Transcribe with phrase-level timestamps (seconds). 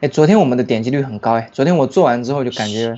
[0.00, 2.94] 哎，昨天我们的点击率很高哎，昨天我做完之后就感觉。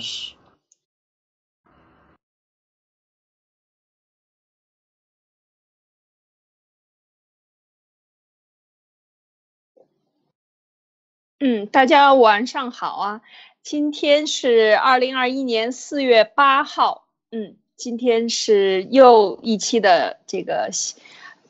[11.38, 13.23] 嗯，大家晚上好啊！
[13.63, 20.69] 今天是二零二一年四月八号，嗯，今天是又一期的这个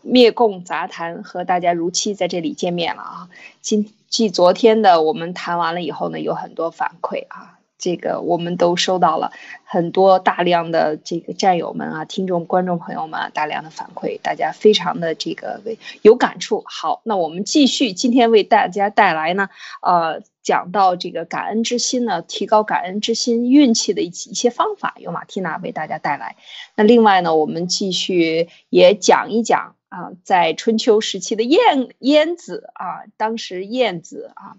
[0.02, 3.28] 灭共杂谈，和大家如期在这里见面了啊！
[3.60, 7.56] 今继昨天的我们谈完了以后呢，有很多反馈啊。
[7.82, 9.33] 这个我们都收到了
[9.64, 15.62] 很多大量的这个战友们啊、听众、观众朋友们大量的反馈，大家非常的这个
[16.02, 16.62] 有感触。
[16.66, 19.48] 好，那我们继续今天为大家带来呢，
[19.80, 26.36] 呃，讲到这个感恩之心呢，提高感恩之心运气的一一些方法，由马蒂娜为大家带来。
[26.74, 34.56] 那另外呢，我们继续也讲一讲啊，在春秋时期的晏晏子啊，当时晏子啊。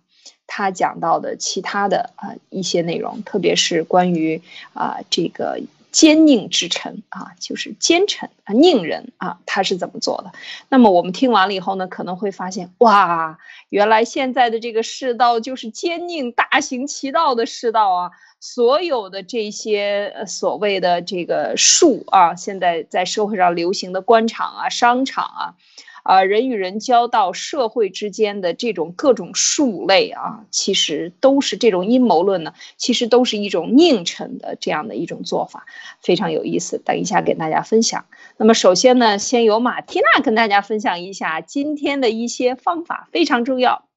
[0.54, 4.42] 他讲到的其他的啊一些内容，特别是关于
[4.74, 5.62] 啊这个
[5.94, 10.34] 奸佞之臣啊，就是奸臣啊佞人啊，他是怎么做的？
[10.68, 18.12] 那么我们听完了以后呢，可能会发现哇，原来现在的这个世道就是奸佞大行其道的世道啊！
[18.42, 25.56] 所有的这些所谓的这个术啊，现在在社会上流行的官场啊、商场啊。
[26.04, 35.68] 啊，人与人交道，社会之间的这种各种术类啊，其实都是这种阴谋论呢，其实都是一种佞臣的这样的一种做法，
[36.02, 36.80] 非常有意思。
[36.80, 38.08] 等一下给大家分享。
[38.38, 43.88] 那么首先呢，先由马缇娜跟大家分享一下今天的一些方法，非常重要。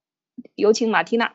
[0.53, 1.33] 有请马缇娜。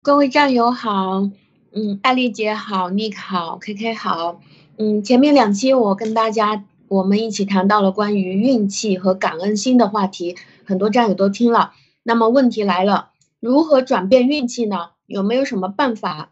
[0.00, 1.28] 各位战友好，
[1.72, 4.40] 嗯，艾丽姐好，Nick 好，K K 好，
[4.76, 6.64] 嗯，前面两期我跟大家。
[6.88, 11.74] 我们一起谈到了关于运气和感恩心的话题，很多战友都听了。
[12.02, 14.92] 那么问题来了，如何转变运气呢？
[15.06, 16.30] 有没有什么办法？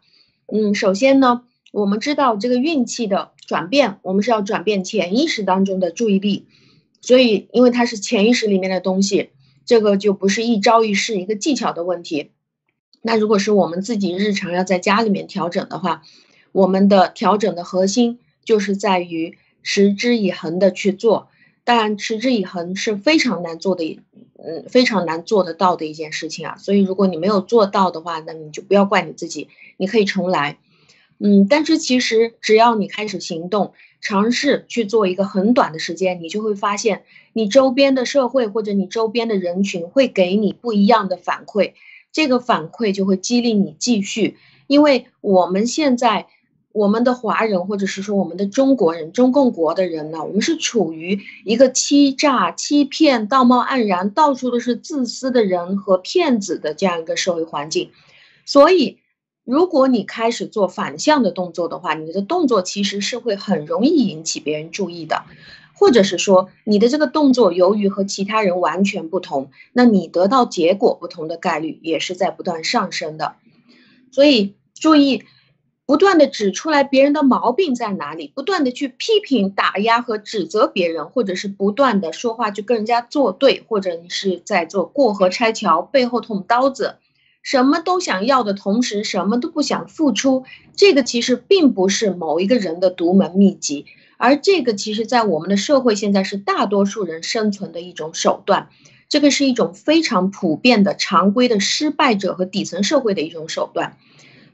[0.51, 6.47] 嗯，首先呢，我们知道这个运气的转变，我们是要转变潜意识当中的注意力。
[7.01, 9.29] 所以，因为它是潜意识里面的东西，
[9.63, 12.31] 这个就不是一朝一夕一个技巧的问题。
[13.07, 16.03] 那如果是我们自己日常要在家里面调整的话，
[16.51, 19.37] 我们的调整的核心就是在于。
[19.69, 21.27] 持之以恒的去做，
[21.65, 23.99] 当然持之以恒是非常难做的，
[24.41, 26.55] 嗯，非常难做得到的一件事情啊。
[26.55, 30.57] 所以如果你没有做到的话，那你就不要怪你自己，你可以重来，
[31.19, 31.47] 嗯。
[31.49, 37.03] 但是其实只要你开始行动，尝试去做一个很短的时间，你就会发现
[37.33, 41.73] 你周边的社会或者你周边的人群会给你不一样的反馈，
[42.17, 46.25] 这个反馈就会激励你继续，因为我们现在。
[46.73, 57.89] 我们的华人，或者是说我们的中国人、中共国的人呢，我们是处于一个欺诈、欺骗、道貌岸然、到处都是自私的人和骗子的这样一个社会环境。
[58.45, 58.99] 所以，
[59.43, 65.23] 如果你开始做反向的动作的话，你的动作其实是会很容易引起别人注意的，
[65.77, 73.35] 或者是说你的这个动作由于和其他人完全不同，那你得到结果不同的概率也是在不断上升的。
[74.11, 75.23] 所以注意。
[75.89, 86.95] 不断的指出来别人的毛病在哪里，不断的去批评、打压和指责别人，或者是不断的说话去跟人家作对，或者你是在做过河拆桥、背后捅刀子，
[87.41, 90.43] 什么都想要的同时，什么都不想付出，
[90.75, 93.85] 这个其实并不是某一个人的独门秘籍，
[94.17, 98.69] 而这个其实在我们的社会现在是大多数人生存的一种手段，
[99.09, 103.97] 这个是一种非常普遍的常规的失败者和底层社会的一种手段，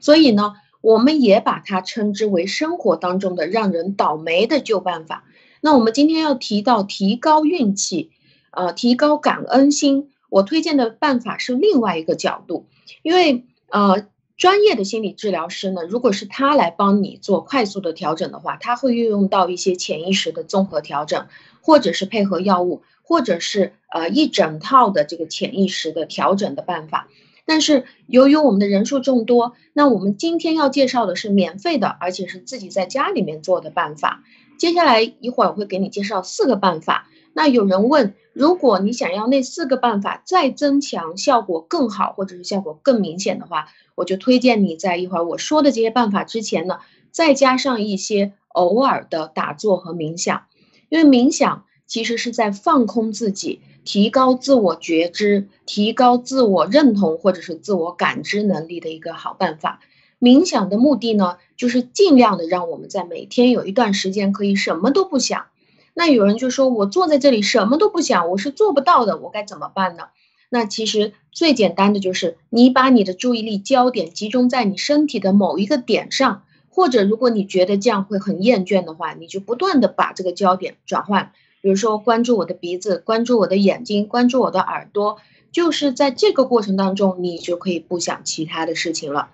[0.00, 0.54] 所以呢。
[0.84, 5.24] 我们也把它称之为生活当中的让人倒霉的旧办法。
[5.62, 8.10] 那我们今天要提到提高运气，
[8.50, 10.10] 呃，提高感恩心。
[10.28, 12.66] 我推荐的办法是另外一个角度，
[13.02, 21.28] 因为呃，专业的心理治疗师呢，如果是他来帮你做快速的调整的话，他会运用到一些潜意识的综合调整，
[21.60, 27.08] 或者是配合药物，或者是呃一整套的这个潜意识的调整的办法。
[27.46, 34.24] 但是由于我们的人数众多，那我们今天要介绍的是免费的，而且是自己在家里面做的办法。
[34.58, 37.08] 接下来一会儿我会给你介绍四个办法。
[37.34, 46.78] 那有人问，如果你想要那四个办法再增强效果更好，或者是效果更明显的话，我就推荐你在一会儿我说的这些办法之前呢，
[47.10, 50.44] 再加上一些偶尔的打坐和冥想，
[50.88, 53.60] 因为冥想其实是在放空自己。
[53.84, 59.80] 提高自我觉知、提高自我认同或者是自我感知能力的一个好办法。
[60.18, 65.48] 冥想的目的呢，就是尽量的让我们在每天有一段时间可以什么都不想。
[65.94, 70.08] 那有人就说，我坐在这里什么都不想，我是做不到的，我该怎么办呢？
[70.50, 85.18] 那其实最简单的就是你把你的注意力焦点集中在你身体的某一个点上，或者如果你觉得这样会很厌倦的话，你就不断的把这个焦点转换，比如说关注我的鼻子，关注我的眼睛，关注我的耳朵，
[85.50, 89.30] 就是在这个过程当中，你就可以不想其他的事情了。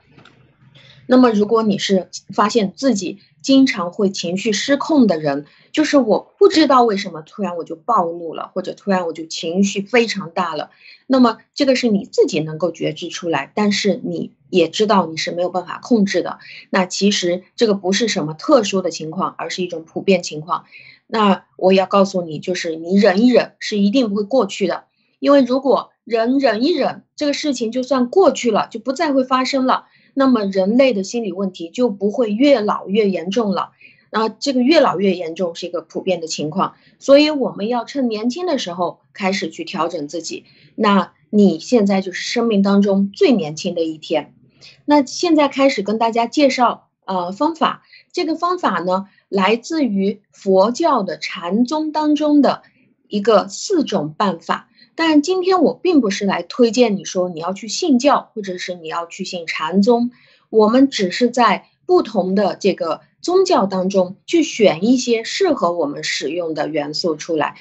[1.07, 10.71] 那么，如果你是发现自己经常会情绪失控的人，就是我不知道为什么突然我就暴怒了，或者突然我就情绪非常大了，
[11.07, 16.39] 那么这个是你自己能够觉知出来，但是你也知道你是没有办法控制的。
[16.71, 20.65] 那其实这个不是什么特殊的情况，而是一种普遍情况。
[21.07, 24.85] 那我要告诉你，就是你忍一忍是一定不会过去的，
[25.19, 29.87] 因为如果忍忍一忍，这个事情就算过去了，就不再会发生了。
[30.15, 33.71] 那么人类的心理问题就不会越老越严重了，
[34.11, 40.45] 那这个越老越严重是一个普遍的情况，所以我们要趁年轻的时候开始去调整自己。
[40.75, 44.35] 那你现在就是生命当中最年轻的一天，
[44.85, 52.63] 那现在开始跟大家介绍呃方法，这个方法呢来自于佛教的禅宗当中的
[53.09, 54.69] 一个四种办法。
[55.03, 60.11] 但今天我并不是来推荐你说你要去信教，或者是你要去信禅宗，
[60.51, 67.57] 我们只是在不同的这个宗教当中去选一些适合我们使用的元素出来，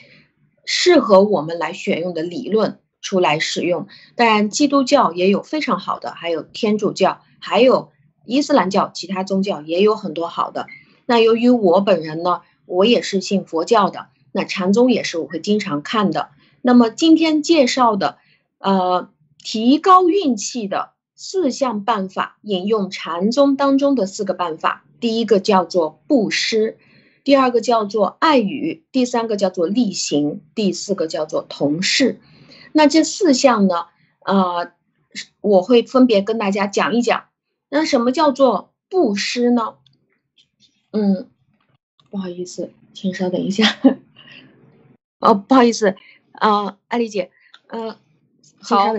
[0.65, 3.87] 适合我们来选用的理论出来使用。
[4.17, 7.93] 当然，基督教也有非常好的，还有天主教，还有
[8.25, 10.67] 伊斯兰教，其他宗教也有很多好的。
[11.05, 16.31] 那由于我本人呢，我也是信佛教的，那禅宗也是我会经常看的。
[16.61, 18.17] 那么今天介绍的，
[18.57, 19.09] 呃，
[19.43, 24.85] 提高运气的四项办法，引用禅宗当中的四个办法。
[24.99, 26.77] 第一个叫做布施，
[27.23, 32.19] 第二个叫做爱语，第三个叫做力行，第四个叫做同事。
[32.73, 33.85] 那这四项呢，
[34.25, 34.73] 呃，
[35.39, 37.25] 我会分别跟大家讲一讲。
[37.69, 39.75] 那什么叫做布施呢？
[40.91, 41.29] 嗯，
[42.09, 43.77] 不好意思，请稍等一下。
[45.19, 45.95] 哦，不好意思。
[46.33, 47.31] 啊，艾丽姐，
[47.67, 47.95] 嗯，
[48.61, 48.93] 好，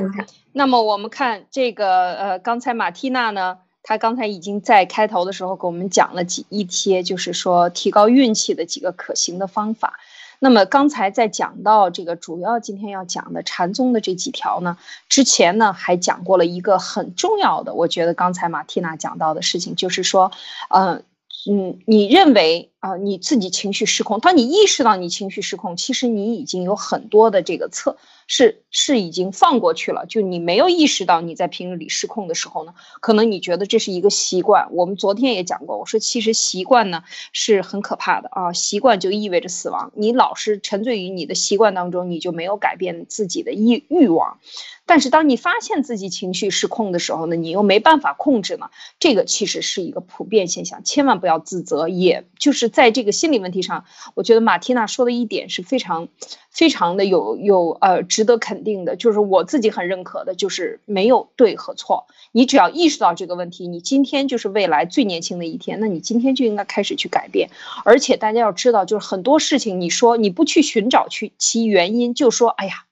[0.53, 9.99] 那么我们看这个，呃，刚才马蒂娜呢，她刚才已经在开头的时候给我们讲了几一些，就是说提高运气的几个可行的方法。
[10.39, 14.77] 那么刚才在讲到这个主要今天要讲的禅宗的这几条呢，
[15.09, 20.33] 之前呢还讲过了一个很重要的，我觉得刚才马蒂娜讲到的事情，就是说，
[20.69, 21.03] 嗯。
[21.51, 24.21] 嗯，你认为啊，你自己情绪失控。
[24.21, 30.07] 当你意识到你情绪失控，其实你已经有很多的这个测是是已经放过去了。
[30.07, 34.69] 就你没有意识到你在平日里失控的时候呢，可能你觉得这是一个习惯。
[34.73, 39.93] 我们昨天也讲过，我说其实习惯呢是很可怕的啊，习惯就意味着死亡。
[39.95, 44.39] 你老是沉醉于你的习惯当中，你就没有改变自己的欲欲望。
[44.87, 51.89] 但是当你发现自己情绪失控的时候呢，你又没办法控制呢，这个其实是一个普遍现象，千万不要自责。
[51.89, 53.85] 也就是在这个心理问题上，
[54.15, 56.09] 我觉得马蒂娜说的一点是非常、
[56.51, 62.07] 非常的有有呃值得肯定的，就是我自己很认可的，就是没有对和错。
[62.33, 67.51] 你只要意识到这个问题，你今天就是未来最年轻的一天，那你今天就应该开始去改变。
[67.85, 72.85] 而且大家要知道，就是很多事情，你说你不去寻找去其原因，就说哎呀，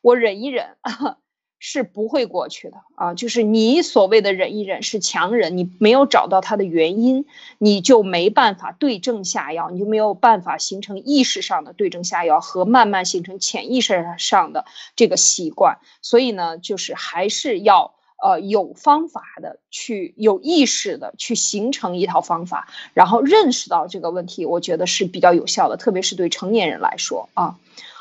[0.00, 0.76] 我忍一忍。
[1.58, 3.14] 是不会过去的啊！
[3.14, 7.24] 就是你所谓的忍一忍是强忍，你没有找到它的原因，
[7.58, 15.78] 你就没办法对症下药，你就没有办法形成意识上的对症下药和慢慢形成潜意识上的这个习惯。
[16.02, 27.56] 所以呢，就是还是要呃有方法的去有意识的去形成一套方法，然后认识到这个问题，我觉得是比较有效的，特别是对成年人来说啊。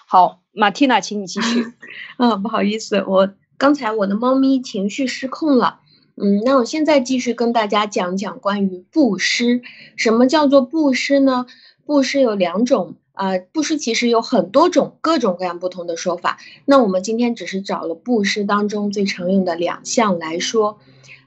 [0.07, 1.65] 好，马蒂娜，请你继续。
[2.19, 3.33] 嗯，不好意思，我。
[3.57, 5.79] 刚才我的猫咪情绪失控了，
[6.15, 9.61] 嗯，那我现在继续跟大家讲讲关于布施。
[9.95, 11.45] 什么叫做布施呢？
[11.85, 16.37] 布施有两种啊，布施其实有很多种，各种各样不同的说法。
[16.65, 20.79] 那我们今天只是找了布施当中最常用的两项来说，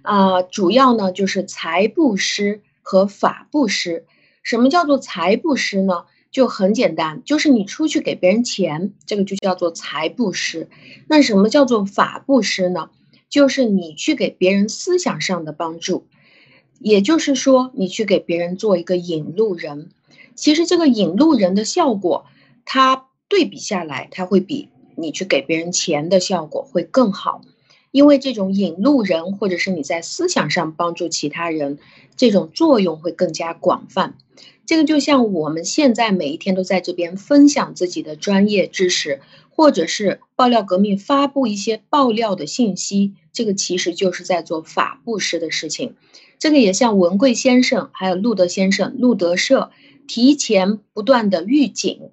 [0.03, 4.05] 啊，主要呢就是财布施和法布施。
[4.43, 6.05] 什么叫做财布施呢？
[6.31, 10.69] 就很简单，就是你出去给别人钱，这个就叫做财布施。
[11.09, 12.91] 那什么叫做法布施呢？
[13.31, 16.07] 就是你去给别人思想上的帮助，
[16.81, 19.91] 也就是说，你去给别人做一个引路人。
[20.35, 22.27] 其实这个引路人的效果，
[22.65, 27.43] 它对比下来，它会比你去给别人钱的效果会更好，
[27.91, 31.79] 因为这种引路人或者是你在思想上帮助其他人，
[32.17, 34.15] 这种作用会更加广泛。
[34.69, 45.95] 这个就像我们现在每一天都在这边分享自己的专业知识，或者是爆料革命发布一些爆料的信息，这个其实就是在做法布施的事情。
[46.39, 49.71] 这个也像文贵先生还有路德先生、路德社
[50.07, 52.11] 提前不断的预警，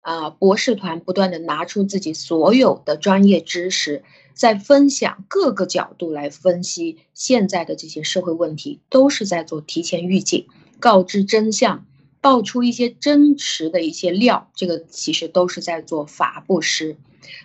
[0.00, 10.46] 啊，博士团不断的拿出自己所有的专业知识，在分享各个角度来分析现在的这些社会问题，都是在做提前预警，
[10.78, 11.84] 告知真相。
[12.20, 16.96] 爆出一些真实的一些料，这个其实都是在做法布施。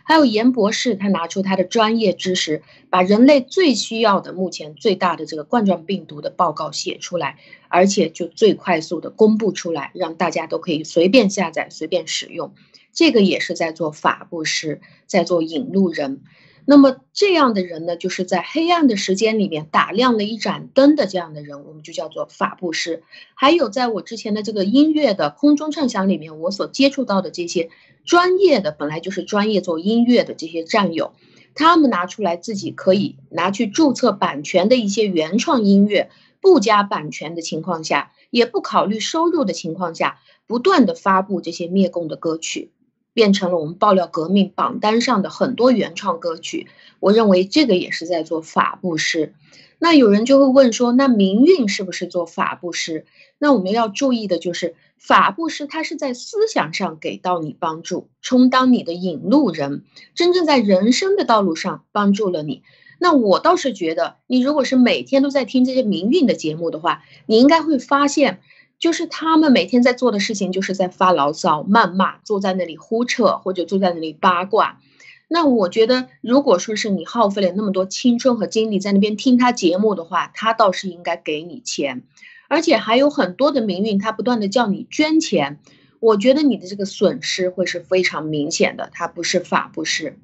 [0.03, 12.53] 还有严博士，他拿出他的专业知识，把人类最需要的、目前最大的这个冠状病毒的报告写出来，而且就最快速的公布出来，让大家都可以随便下载、随便使用。
[12.93, 16.21] 这个也是在做法布施，在做引路人。
[16.67, 23.03] 那么这样的人呢，就是在黑暗的时间里面打亮了一盏灯的这样的人，我们就叫做法布施。
[23.35, 27.69] 还有在我之前的这个音乐的空中畅想里面，我所接触到的这些
[28.03, 31.13] 专业的，本来就是专业做音乐的这些战友，
[31.53, 36.09] 他们拿出来自己可以拿去注册版权的一些原创音乐，
[36.41, 42.71] 不加版权的情况下，也不考虑收入的情况下，不断的发布这些灭共的歌曲。
[43.15, 46.67] 变成了我们爆料革命榜单上的很多原创歌曲，
[46.99, 49.33] 我认为这个也是在做法布施。
[49.79, 53.05] 那有人就会问说，那民运是不是做法布施？
[53.37, 62.63] 那我们要注意的就是，法布施它是在思想上给到你帮助，充当你的引路人，真正在人生的道路上帮助了你。
[62.99, 68.41] 那我倒是觉得，你如果是每天都在听这些民运的节目的话，你应该会发现。
[68.85, 74.79] 就是他们每天在做的事情，就是在发牢骚、谩骂，坐在那里胡扯，或者坐在那里八卦。
[75.27, 82.03] 那我觉得，如果说是你耗费了那么多青春和精力在那边听他节目的话，他倒是应该给你钱，
[82.47, 85.59] 而且还有很多的民运，他不断的叫你捐钱。
[85.99, 90.19] 我觉得你的这个损失会是非常明显的，他不是法不是。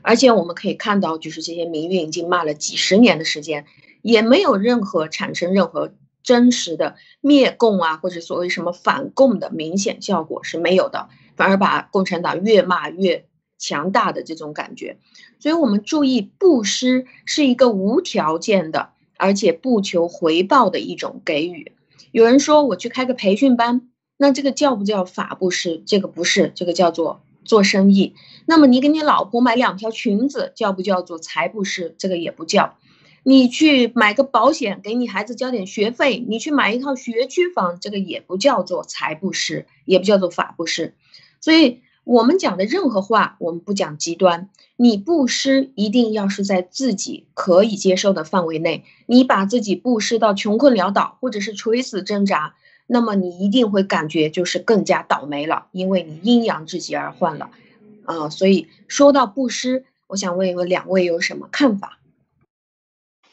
[0.00, 3.66] 而且我们可以看到，就是这些民运已经骂了几十年的时间，
[4.00, 5.92] 也没有任何产生任何。
[6.26, 13.24] 真实的灭共啊，或者所谓什么反共的明显效果是没有的，反而把共产党越骂越
[13.58, 14.98] 强大的这种感觉。
[15.38, 21.72] 所以，我们注意布施是一个无条件的，而且不求回报的一种给予。
[22.10, 25.80] 有人说我去开个培训班，那这个叫不叫法布施？
[25.86, 28.14] 这个不是，这个叫做做生意。
[28.46, 31.94] 那么你给你老婆买两条裙子，叫不叫做财布施？
[31.98, 32.76] 这个也不叫。
[33.28, 40.94] 你去买个保险，给你孩子交点学费；你去买一套学区房，这个也不叫做财布施，也不叫做法布施。
[41.40, 44.48] 所以，我们讲的任何话，我们不讲极端。
[44.76, 48.84] 你布施一定要是在自己可以接受的范围内。
[49.06, 52.54] 你把自己布施到穷困潦倒，或者是垂死挣扎，
[52.86, 57.50] 那么你一定会感觉就是更加倒霉了，因为你阴阳之极而患了。
[58.04, 61.98] 啊，所以说到布施，我想问一问两位有什么看法？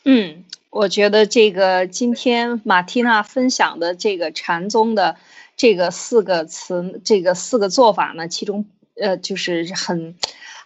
[0.05, 5.15] 嗯，我觉得这个今天马蒂娜分享的这个禅宗的
[5.55, 8.65] 这个四个词，这个四个做法呢，其中
[8.99, 10.15] 呃就是很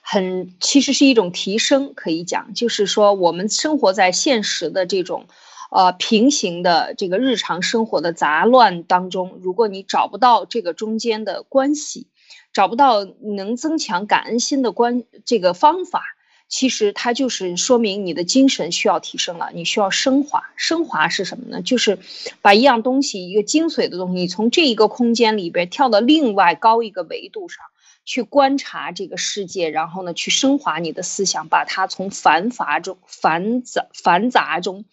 [0.01, 5.27] 很其实是一种提升，可以讲就是说我们生活在现实的这种
[5.69, 12.07] 呃平行的这个日常生活的杂乱当中，如果你找不到这个中间的关系，
[12.53, 16.01] 找不到能增强感恩心的关这个方法。
[16.49, 20.43] 其实它就是说明你的精神需要提升了，你需要升华。
[20.55, 21.61] 升华是什么呢？
[21.61, 21.99] 就是
[22.41, 27.65] 把一样东西，一个精髓的东西，你从这一个空间里边跳到另外高一个维度上
[28.05, 34.85] 去观察这个世界，然后呢，去升华你的思想，把它从繁杂中、繁杂、繁杂中。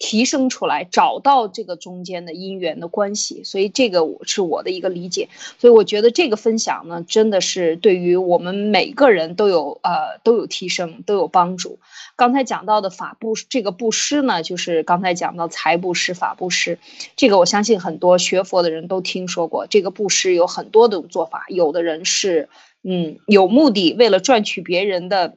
[0.00, 5.28] 提升出来，找到这个中间的因缘的关系，所以这个我是我的一个理解。
[5.58, 11.78] 所以我觉得这个分享呢，真的是对于我们每个人都有呃都有提升，都有帮助。
[12.16, 16.78] 刚才讲到的法布这个布施呢，就是刚才讲到财布施、法布施，
[17.14, 19.66] 这个我相信很多学佛的人都听说过。
[19.66, 22.48] 这个布施有很多种做法，有的人是
[22.82, 25.36] 嗯有目的，为了赚取别人的。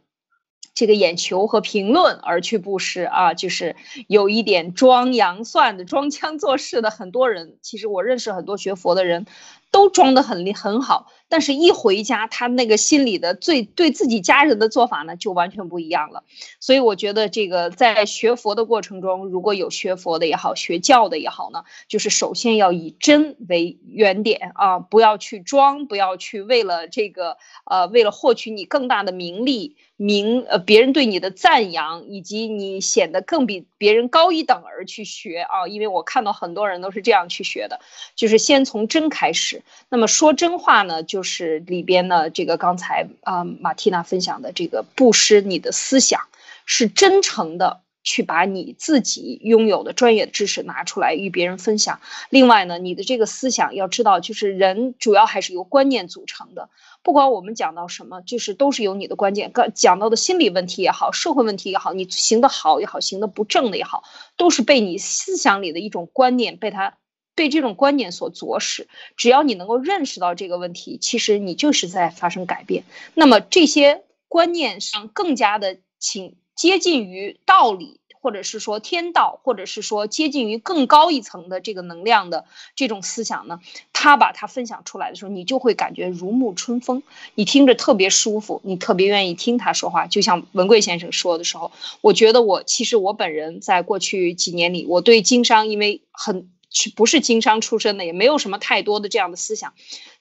[0.73, 3.75] 这个眼球和评论而去布施啊，就是
[4.07, 7.57] 有一点装洋蒜的、装腔作势的很多人。
[7.61, 9.25] 其实我认识很多学佛的人，
[9.73, 11.11] 都装得很厉很好。
[11.27, 16.23] 但是，一回家，他那个心里的最对自己家人的做法呢，就完全不一样了。
[16.59, 35.67] 所以，我觉得这个在学佛的过程中，如果有学佛的也好，学教的也好呢，就是首先要以真为原点啊，不要去装，不要去为了这个呃，为了获取你更大的名利名呃，别人对你的赞扬，以及你显得更比别人高一等而去学啊。
[35.67, 37.79] 因为我看到很多人都是这样去学的，
[38.15, 39.62] 就是先从真开始。
[39.89, 46.21] 那么说真话呢，就是里边呢这个刚才啊马蒂娜分享的这个布施你的思想
[46.65, 47.81] 是真诚的。
[48.05, 52.01] 去把你自己拥有的专业知识拿出来与别人分享。
[52.29, 56.67] 另外呢，你的这个思想要知道，就是人主要还是由观念组成的。
[57.01, 59.53] 不管我们讲到什么，就是都是由你的观念。
[59.53, 64.03] 刚讲到的心理问题也好，社会问题也好，你行的好也好，行的不正的也好，
[64.35, 66.97] 都是被你思想里的一种观念被他
[67.35, 68.87] 被这种观念所左使。
[69.17, 72.83] 只要你能够认识到这个问题，其实你就是在发生改变。
[73.13, 76.35] 那么这些观念上更加的请。
[76.55, 83.59] 接近于道理，或者是说天道，或者是说接近于更高一层的这个能量的这种思想呢，
[83.91, 87.01] 他把它分享出来的时候，你就会感觉如沐春风，
[87.33, 90.05] 你听着特别舒服，你特别愿意听他说话。
[90.05, 91.71] 就像文贵先生说的时候，
[92.01, 96.51] 我觉得我其实我本人在过去几年里，我对经商，因为很
[96.95, 99.73] 不是经商出身的，也没有什么太多的这样的思想，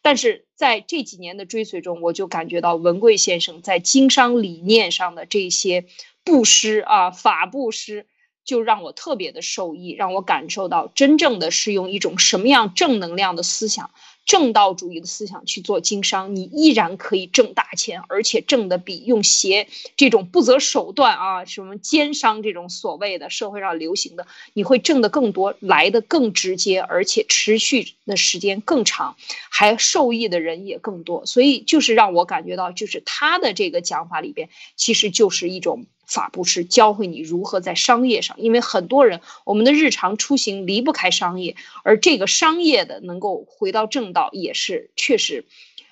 [0.03, 5.87] 但是在这几年的追随中，我就感觉到文贵先生在经商理念上的这些。
[6.25, 8.07] 布施啊，法布施
[8.45, 13.91] 就让我特别的受益，让我感受到真正的是用一种什么样正能量的思想。
[14.25, 29.17] 正道主义的思想去做经商，你依然可以挣大钱，而且挣的比用邪这种不择手段啊，什么奸商这种所谓的社会上流行的，你会挣的更多，来的更直接，而且持续的时间更长，
[29.51, 31.27] 还受益的人也更多。
[31.27, 35.87] 所以就是让我感觉到，就是他的这个讲法里边，其实就是一种。
[36.13, 45.47] 法布施教会你如何在商业上，因为很多人我们的日常出行离不开商业，而这个商业的能够回到正道，也是确实，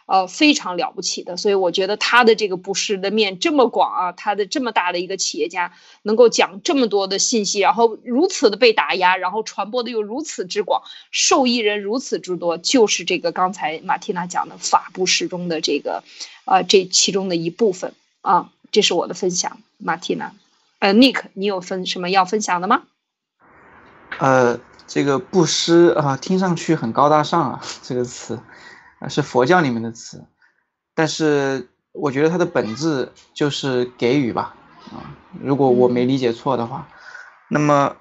[0.05, 1.39] 呃非常了不起的。
[1.39, 5.73] 所以我觉得他的这个布施的面这么广啊，他的这么大的一个企业家
[6.03, 16.05] 能够讲这么多的信息，然后如此的被打压，然后传播的又如此之广，受益人如此之多，就是这个刚才马蒂娜讲的法布施中的这个，
[16.45, 18.53] 呃这其中的一部分啊。
[18.71, 20.33] 这是我的分享，马蒂娜，
[20.79, 22.83] 呃，Nick，你有分什么要分享的吗？
[24.19, 28.41] 呃，这个布施啊，听上去很高大上啊，这个词，
[28.99, 30.25] 啊是佛教里面的词，
[30.95, 34.55] 但是我觉得它的本质就是给予吧，
[34.93, 36.89] 啊，如果我没理解错的话，
[37.49, 37.97] 那么，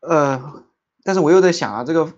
[0.00, 0.64] 呃，
[1.02, 2.12] 但是我又在想啊，这个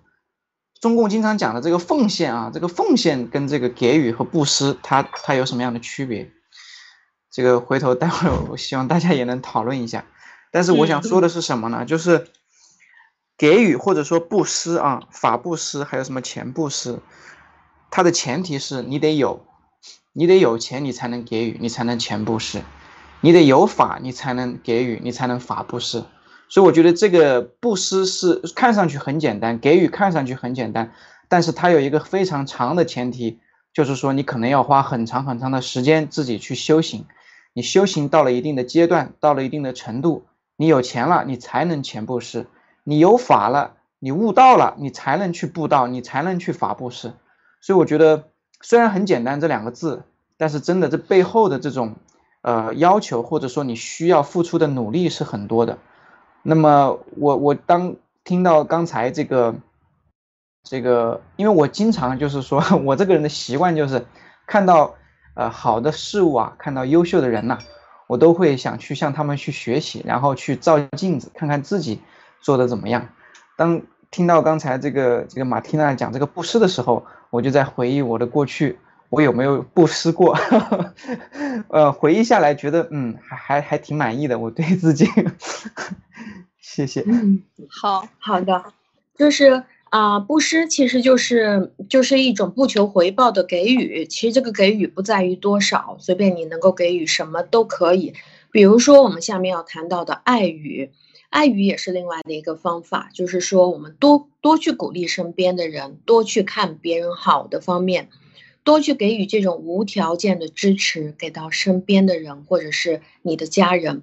[0.81, 6.31] 中共经常讲的这个奉献啊，这个奉献跟这个给予和布施，它它有什么样的区别？
[7.31, 10.05] 这个回头待会儿，我希望大家也能讨论一下。
[10.51, 11.85] 但是我想说的是什么呢？
[11.85, 12.29] 就是
[13.37, 17.01] 给予或者说布施啊，法布施还有什么钱布施，
[17.91, 19.45] 它的前提是你得有，
[20.13, 22.61] 你得有钱，你才能给予，你才能钱布施；
[23.21, 26.03] 你得有法，你才能给予，你才能法布施。
[26.49, 30.93] 所以我觉得这个布施是看上去很简单，给予看上去很简单，
[31.29, 33.39] 但是它有一个非常长的前提，
[33.75, 37.05] 就是说你可能要花很长很长的时间自己去修行。
[37.59, 42.45] 你修行到了一定的阶段，到了一定的程度，你有钱了，你才能钱布施；
[42.85, 47.15] 你有法了，你悟道了，你才能去布道，你才能去法布施。
[47.61, 48.29] 所以我觉得，
[48.61, 50.05] 虽然很简单这两个字，
[50.37, 51.97] 但是真的这背后的这种
[52.43, 55.79] 呃要求，或者说你需要付出的努力是很多的。
[56.45, 59.57] 那么我我当听到刚才这个
[60.63, 64.07] 这个，因为我经常就是说 我这个人的习惯就是
[64.47, 64.95] 看到。
[65.39, 67.59] 呃，好的事物啊，看到优秀的人呐，
[68.09, 72.01] 我都会想去向他们去学习，然后去照镜子，看看自己
[72.41, 73.09] 做的怎么样。
[73.57, 80.37] 当听到刚才这个这个马蒂娜讲这个布施的时候，我就在回忆我的过去，我有没有布施过？
[81.71, 85.07] 呃，回忆下来觉得，嗯，还还还挺满意的，我对自己。
[86.61, 87.05] 谢谢。
[87.07, 88.65] 嗯，好好的，
[89.17, 89.63] 就是。
[89.91, 94.05] 啊，布施其实就是就是一种不求回报的给予。
[94.07, 98.13] 其实这个给予不在于多少，随便你能够给予什么都可以。
[98.51, 100.91] 比如说我们下面要谈到的爱语，
[101.31, 108.09] 爱语也是另外的一个方法，就是说我们多多去鼓励身边的人，多去看别人好的方面，
[108.65, 114.03] 多去给予这种无条件的支持给到身边的人或者是你的家人，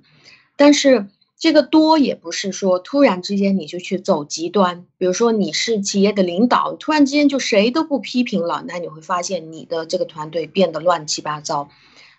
[0.55, 1.05] 但是。
[1.37, 11.69] 这个多也不是说突然之间你就去走极端，比如说你是企业的领导，突然之间就谁都不批评了，那你会发现你的这个团队变得乱七八糟。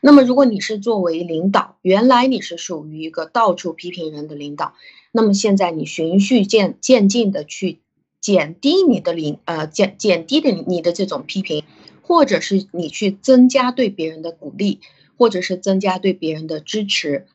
[0.03, 4.75] 那么如果你是作为领导，原来你是属于一个到处批评人的领导，
[5.13, 7.81] 那么现在你循序渐渐进的去
[8.21, 11.65] 减低你的领呃减减低的你的这种批评，
[12.03, 14.81] 或者是你去增加对别人的鼓励，
[15.17, 17.27] 或者是增加对别人的支持。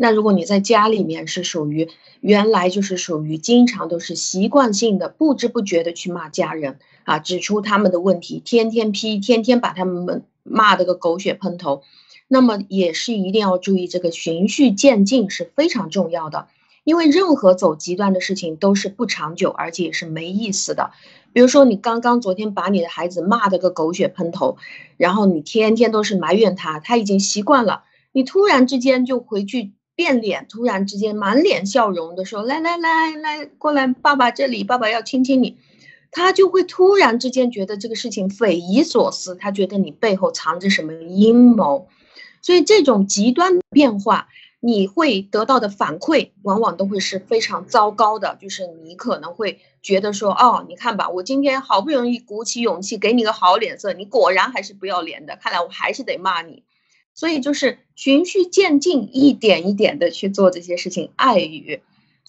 [0.00, 1.88] 那如果你在家里面是属于
[2.20, 11.82] 原来就是属于经常都是习惯性的不知不觉的去骂家人啊，指出他们的问题，天天批，天天把他们骂得个狗血喷头，
[12.28, 16.46] 那么也是一定要注意这个循序渐进是非常重要的。
[16.84, 20.92] 因为任何走极端的事情都是不长久，而且也是没意思的。
[21.32, 24.58] 比如说，你刚刚昨天把你的孩子骂得个狗血喷头，
[24.96, 27.82] 然后你天天都是埋怨他，他已经习惯了。
[28.12, 35.56] 你突然之间就回去变脸，突然之间满脸笑容的说：“来来来来，过来，爸爸这里，爸爸要亲亲你。”
[36.12, 41.88] 他就会突然之间觉得这个事情匪夷所思，他觉得你背后藏着什么阴谋。
[42.42, 44.28] 所以这种极端变化。
[44.60, 56.64] 你会得到的反馈往往都会是非常糟糕的，就是你可能会觉得说，哦，你看吧，我今天好不容易鼓起勇气给你个好脸色，你果然还是不要脸的，看来我还是得骂你。
[57.18, 61.10] 所以就是循序渐进，一点一点的去做这些事情。
[61.16, 61.80] 爱语，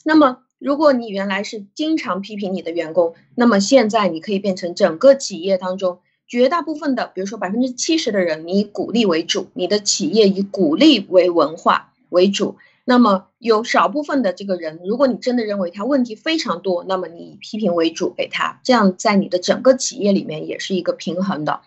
[0.04, 11.94] 那么如果你原来是经常批评你的员工，那么现在你可以变成整个企业当中绝大部分的，比如说百分之七十的人，你以鼓励为主，你的企业以鼓励为文化。
[12.10, 21.62] 为主，那么有少部分的这个人，如果你真的认为他问题非常多，那么你以批评为主给他，这样在你的整个企业里面也是一个平衡的。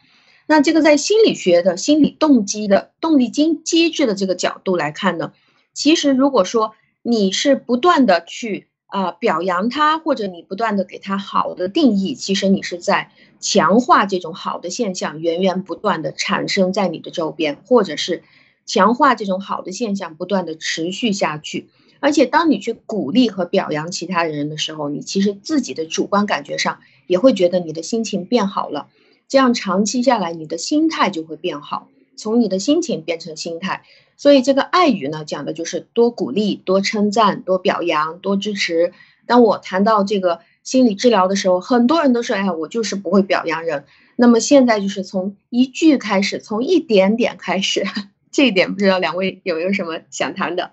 [0.52, 5.32] 那这个在心理学的心理动机的动力机机制的这个角度来看呢，
[5.72, 18.22] 其实如果说你是不断的去啊表扬他，或者你不断的给他好的定义，其实你是在强化这种好的现象源源不断的产生在你的周边，或者是。
[18.64, 21.68] 强化这种好的现象，不断的持续下去。
[21.98, 28.86] 而且，当你去鼓励和表扬其他人的时候，你其实自己的主观感觉上也会觉得你的心情变好了。
[29.32, 33.82] 这样长期下来，你的心态就会变好，从你的心情变成心态。
[34.18, 38.92] 所以，这个爱语呢，讲的就是多鼓励、多称赞、多表扬、多支持。
[39.24, 47.86] 当我谈到这个心理治疗的时候，很多人都说：“哎，我就是不会表扬人。”那么现在就是从一句开始，从一点点开始。
[48.30, 50.72] 这一点不知道两位有没有什么想谈的？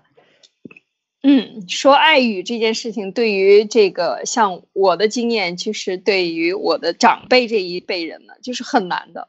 [1.22, 9.28] 嗯，说爱语这件事情，对于这个像我的经验，就是对于我的长辈这一辈人呢，就是很难的。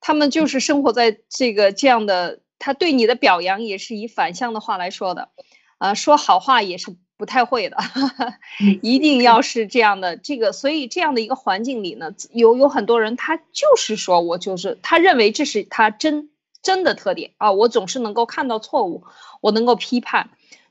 [0.00, 5.28] 他们就是生活在这个这样的，他对你的表扬也是以反向的话来说的，
[5.76, 7.76] 啊，说好话也是不太会的，
[8.80, 10.16] 一定要是这样的。
[10.16, 16.30] 这个，所以这样的一个环境里呢，有有很多人，他就是说我就是他认为这是他真。
[16.60, 17.52] 真的特点啊！
[17.52, 19.04] 我总是能够看到错误，
[19.40, 20.30] 我能够批判。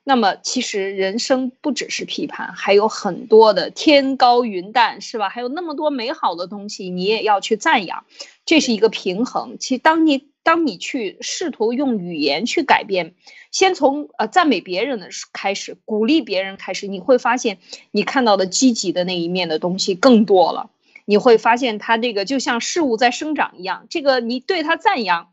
[0.09, 5.27] 那么，其实人生不只是批判，还有很多的天高云淡，是吧？
[5.27, 8.05] 还有那么多美好的东西，你也要去赞扬。
[8.45, 9.57] 这是一个平衡。
[9.59, 13.15] 其实，当你当你去试图用语言去改变，
[13.51, 17.57] 先从呃赞美别人的开始，鼓励别人开始，你会发现
[17.91, 20.69] 你看到的积极的那一面的东西更多了。
[21.03, 25.27] 你会发现，它这个就像事物在生长一样，这个你对它赞扬。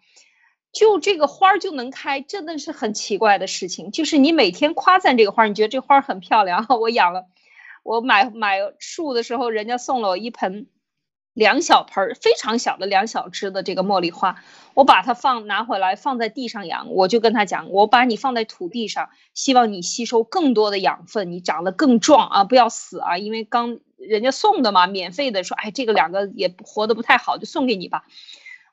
[0.74, 3.92] 就这个花儿就能开，真的是很奇怪的事情。
[3.92, 6.66] 就是你每天夸赞这个花儿，你觉得这花儿很漂亮。
[6.80, 7.26] 我养了，
[7.84, 10.66] 我买买树的时候，人家送了我一盆
[11.32, 14.42] 两小盆儿，非常小的两小枝的这个茉莉花。
[14.74, 23.16] 我把它放拿回来放在地上养，我就跟他讲，我把你放在土地上，希望你吸收更多的养分，你长得更壮啊，不要死啊。
[23.16, 28.04] 因为刚人家送的嘛，免费的，说哎，这个两个也活得不太好，就送给你吧。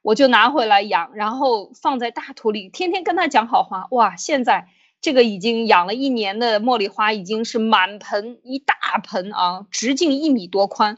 [0.02, 3.88] 我就拿回来养，然后放在大土里，天天跟他讲好话。
[3.92, 4.68] 哇，现在
[5.00, 10.98] 这个已经养了一年的茉莉花，已经是满盆一大盆啊，直径一米多宽，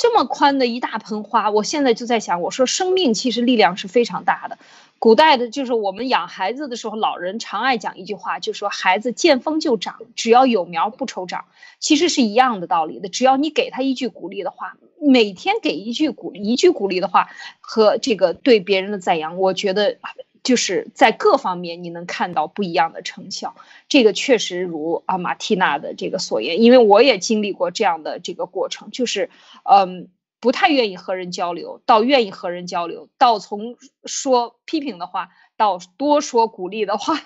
[0.00, 1.50] 这么宽的一大盆花。
[1.50, 4.56] 我现在就在想，我说生命其实力量是非常大的。
[4.98, 11.44] 古代的就是我们养孩子的时候，老人常爱讲一句话，就说孩子见风就长，只要有苗不愁长。
[11.80, 17.28] 其实是一样的道理的，只要你给他一句鼓励的话，每天给一句鼓，一句鼓励的话
[17.60, 19.98] 和这个对别人的赞扬，我觉得
[20.42, 23.54] 就是在各方面你能看到不一样的成效。
[23.88, 29.30] 这个确实如啊马蒂娜的这个所言，因为我也经历过这样的这个过程，就是
[29.64, 30.08] 嗯。
[30.42, 33.76] 不太愿意和人交流，到愿意和人交流，到从
[34.06, 37.20] 说批评的话到多说鼓励的话，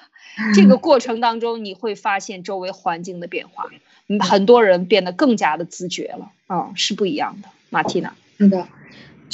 [0.53, 3.70] 这个过程当中你会发现周围环境的变化，
[4.18, 7.48] 很多人变得更加的自觉了，啊，是不一样的。
[7.70, 8.66] 马蒂娜，是的，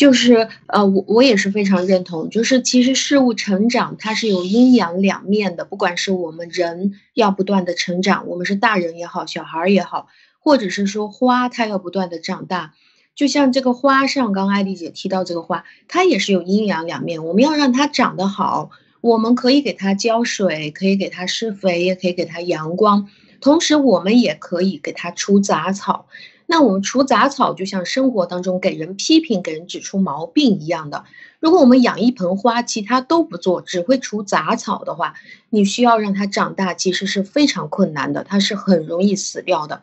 [0.00, 10.08] 就是呃，我我也是非常认同，就是其实事物成长它是有阴阳两面的，不管是我们人要不断的成长，我们是大人也好，小孩儿也好，
[10.38, 12.72] 或者是说花它要不断的长大。
[13.14, 17.26] 就像这个花上，刚刚艾丽姐提到这个花，它也是有阴阳两面。
[17.26, 18.70] 我们要让它长得好，
[19.02, 23.10] 我们可以给它浇水，可以给它施肥，也可以给它阳光，
[23.42, 26.06] 同时我们也可以给它除杂草。
[26.50, 31.04] 那我们除杂草，就像生活当中给人批评、给人指出毛病一样的。
[31.38, 35.14] 如果我们养一盆花，其他都不做，只会除杂草的话，
[35.48, 39.82] 你需要让它长大，其实是非常困难的，它是很容易死掉的。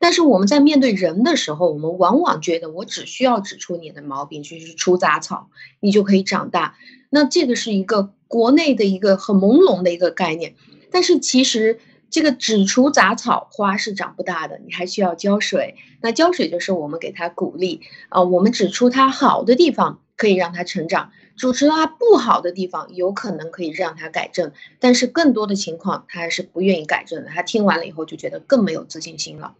[0.00, 6.74] 但是我们在面对人的时候，我们往往觉得我只需要指出你的毛病，就是除杂草，你就可以长大。
[7.10, 10.56] 那这个是一个国内的一个很朦胧的一个概念，
[10.90, 11.78] 但是其实。
[12.10, 15.76] 这个只除杂草，花是长不大的，你还需要浇水。
[16.00, 24.52] 那浇水就是我们给它鼓励啊，我们指出它好的地方，可以让它成长；指出它不好的地方，有可能可以让它改正。
[24.80, 27.28] 但是更多的情况，他还是不愿意改正的。
[27.28, 29.54] 他听完了以后就觉得更没有自信心了。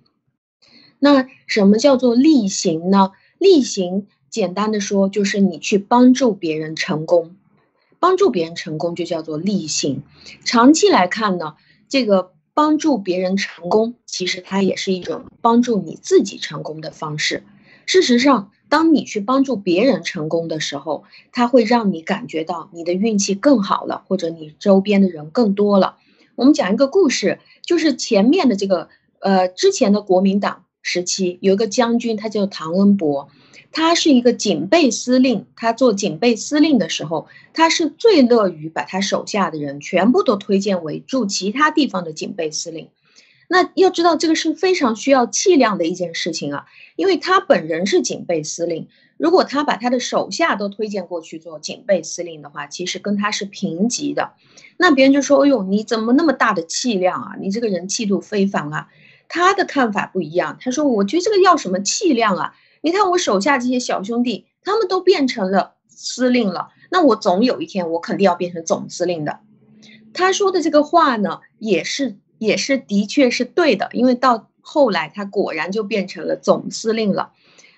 [0.99, 3.13] 那什么叫做力行呢？
[3.37, 7.37] 力行简单的说，就是你去帮助别人成功，
[7.99, 10.03] 帮助别人成功就叫做力行。
[10.47, 11.57] 长期来看呢，
[11.91, 12.33] 这个。
[12.59, 17.45] 帮助别人成功，其实它也是一种帮助你自己成功的方式。
[17.87, 25.99] 事实上，当你去帮助别人成功的时候，它会让你感觉到你的运气更好了，或者你周边的人更多了。
[26.35, 28.89] 我们讲一个故事，就是前面的这个
[29.21, 33.29] 呃之前的国民党时期，有一个将军，他叫唐恩伯。
[33.71, 42.89] 他是一个警备司令，他做警备司令的时候，他是最乐于把他手下的人全部都推荐为驻其他地方的警备司令。
[43.51, 54.33] 那要知道，这个是非常需要气量的一件事情啊，因为他本人是警备司令，如果他把他的手下都推荐过去做警备司令的话，其实跟他是平级的。
[54.77, 57.37] 那别人就说：“哎呦，你怎么那么大的气量啊？
[57.41, 58.89] 你这个人气度非凡啊！”
[59.29, 62.55] 他的看法不一样，他说：“我觉得这个要什么气量啊？”
[62.89, 69.41] 你看我手下这些小兄弟，他们都变成了司令了，那我总有一天我肯定要变成总司令的。
[70.15, 77.33] 他说的这个话呢，也是也是的确是对的，因为到后来他果然就变成了总司令了。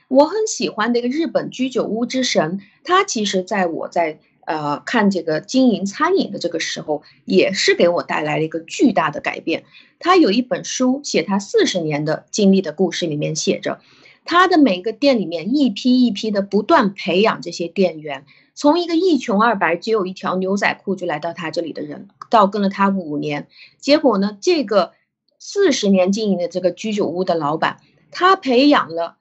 [0.06, 9.64] 我很喜欢那个日本居酒屋之神，他其实在我在呃看这个经营餐饮的这个时候，也是给我带来了一个巨大的改变。
[9.98, 13.80] 他有一本书写他四十年的经历的故事，里面写着。
[14.24, 24.92] 他的每个店里面一批一批的不断培养这些店员，从一个一穷二白只有一条牛仔裤就来到他这里的人，到跟了他五年，结果呢，这个
[25.38, 27.78] 四十年经营的这个居酒屋的老板，
[28.10, 29.16] 他培养了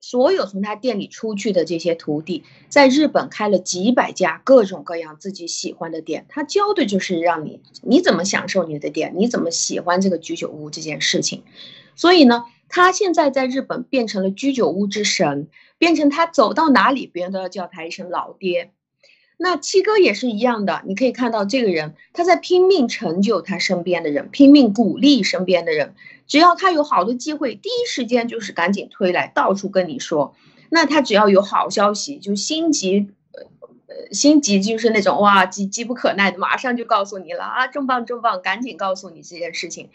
[0.00, 11.42] 所有从他店里出去的这些徒弟，在日本开了几百家各种各样自己喜欢的店，他教的就是让你你怎么享受你的店，你怎么喜欢这个居酒屋这件事情，
[11.94, 12.44] 所以呢。
[12.72, 18.70] 他现在在日本变成了居酒屋之神，变成他走到哪里，别人都要叫他一声老爹。
[19.36, 25.96] 那七哥也是一样的，你可以看到这个人，他在拼命成就他身边的人，拼命鼓励身边的人。
[26.30, 30.36] 只要他有好的机会，第一时间就是赶紧推来，到处跟你说。
[30.70, 33.10] 那他只要有好消息，就心急，
[33.88, 39.90] 呃，心急就是那种哇，急急不可耐的，马上就告诉你了啊，重磅重磅，赶紧告诉你这件事情。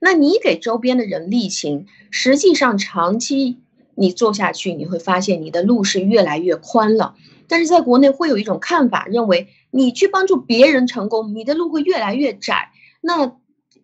[0.00, 3.58] 那你给周边的人力行，实际上长期
[3.94, 7.14] 你做下去，你会发现你的路是越来越宽了。
[7.46, 12.72] 但是在国内会有一种看法，认为你去帮助别人成功，你的路会越来越窄。
[13.00, 13.36] 那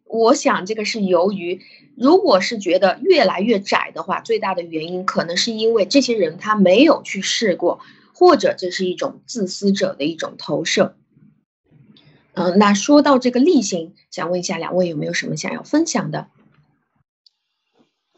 [0.04, 1.62] 我想这个是由于，
[1.96, 7.80] 如果是觉得越来越窄的话，最大的原因可能是因为这些人他没有去试过，
[8.14, 10.96] 或者这是一种自私者的一种投射。
[12.34, 16.28] 嗯，那说到这个例行，想问一下两位有没有什么想要分享的？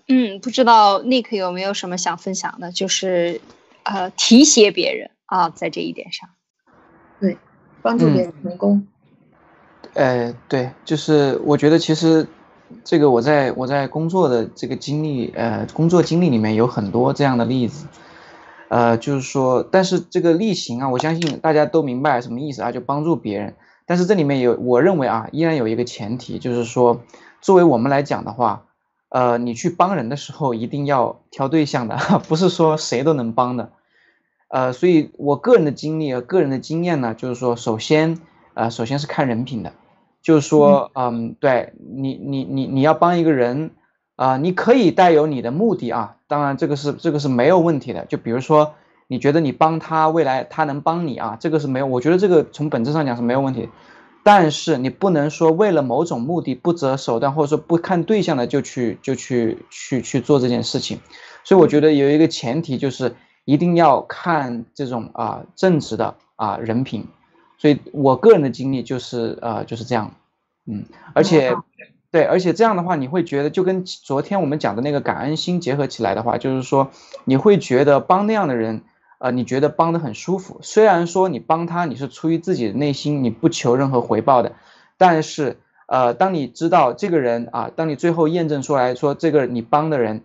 [0.07, 3.41] 嗯，不知道 Nick 有没有什么想分享的，就是
[3.83, 6.29] 呃提携别人啊，在这一点上，
[7.19, 7.39] 对，
[7.83, 8.87] 帮助别人成功。
[9.95, 12.27] 呃，对，就是我觉得其实
[12.85, 17.87] 这个我在我在工作的这个经历，呃，工作经历里面有很多这样的例子，
[18.69, 23.55] 呃，就是说，但是这个例行啊，我相信大家都明白什么意思啊，就帮助别人。
[23.87, 27.03] 但是这里面有，我认为啊，依然有一个前提，就是说，
[27.43, 28.65] 作为我们来讲的话，
[29.11, 31.97] 呃，你去帮人的时候一定要挑对象的，
[32.27, 33.73] 不是说谁都能帮的，
[34.49, 38.19] 呃，所以我个人的经历和个人的经验呢，就是说，首先，
[38.55, 39.75] 呃，首先是看人品的，
[40.25, 43.71] 就是说，嗯，对你，你，你，你要帮一个人，
[44.17, 48.75] 啊，你可以带有你的目的啊，当然这个是这个是没有问题的，就比如说。
[49.07, 51.37] 你觉得你帮他，未来他能帮你啊？
[51.39, 53.69] 这个是没有，我觉得这个从本质上讲是没有问题。
[54.23, 61.01] 但是你不能说为了某种目的不择手段，或者说不看对象的就去就去去去做这件事情。
[61.45, 67.07] 所以我觉得有一个前提就是一定要看这种啊正直的啊人品。
[67.65, 70.13] 所以我个人的经历就是呃就是这样，
[70.67, 71.57] 嗯，而且
[72.11, 76.91] 对，而且这样的话你会觉得就跟昨天我们讲的那个感恩心结合起来的话，就是说
[77.25, 78.83] 你会觉得帮那样的人，
[79.19, 84.53] 呃，你觉得帮的很舒服，虽然说你帮他你是出于自己的内心，你不求任何回报的，
[84.99, 90.21] 但是呃，当你知道这个人啊，当你最后验证出来说这个你帮的人。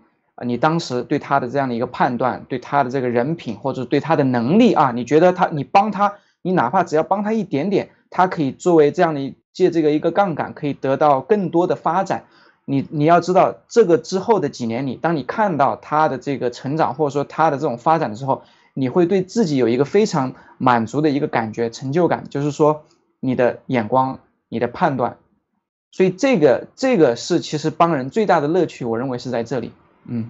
[0.46, 12.26] 你当时对他的这样的一个判断，对他的这个人品或者对他的能力啊，你觉得他，你帮他，你哪怕只要帮他一点点，他可以作为这样的借这个一个杠杆，可以得到更多的发展。
[12.66, 18.44] 你你要知道，这个之后的几年里，当你看到他的这个成长或者说他的这种发展的时候，
[18.76, 22.84] 你会对自己有一个非常满足的一个感觉，成就感，就是说
[23.20, 25.18] 你的眼光，你的判断。
[25.92, 29.72] 所以这个这个是其实帮人最大的乐趣，我认为是在这里。
[30.06, 30.30] 嗯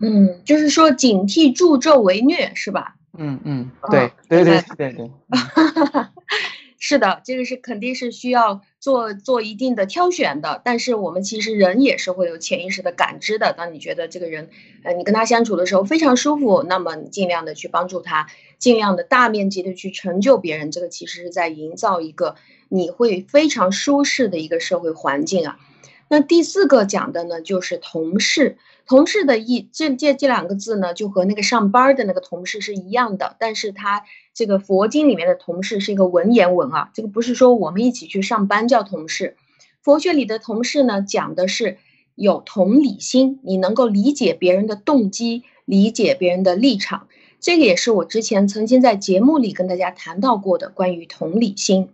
[0.00, 2.96] 嗯，就是说警惕助纣为虐是吧？
[3.18, 5.10] 嗯嗯，对对对对对，
[6.78, 10.62] 是的，这个是肯定是需要做做一定的挑选的。
[10.64, 13.52] 但是我们其实人也是会有潜意识的感知的。
[13.52, 14.48] 当你觉得这个人，
[14.84, 18.28] 呃，你跟他相处的时候非常舒服，那么你尽量的去帮助他，
[18.58, 20.70] 尽量的大面积的去成就别人。
[20.70, 22.36] 这个其实是在营造一个
[22.68, 25.58] 你会非常舒适的一个社会环境啊。
[26.08, 28.56] 那第四个讲的呢，就是同事。
[28.86, 39.36] 同事的意这这这两个字呢，就和那个上班的那个同事是一样的，但是它这个佛经里面的同事是一个文言文啊，这个不是说我们一起去上班叫同事。
[39.82, 41.76] 佛学里的同事呢，讲的是
[42.14, 47.08] 有同理心，你能够理解别人的动机，理解别人的立场。
[47.40, 51.90] 这个也是我之前曾经在节目里跟大家谈到过的关于同理心，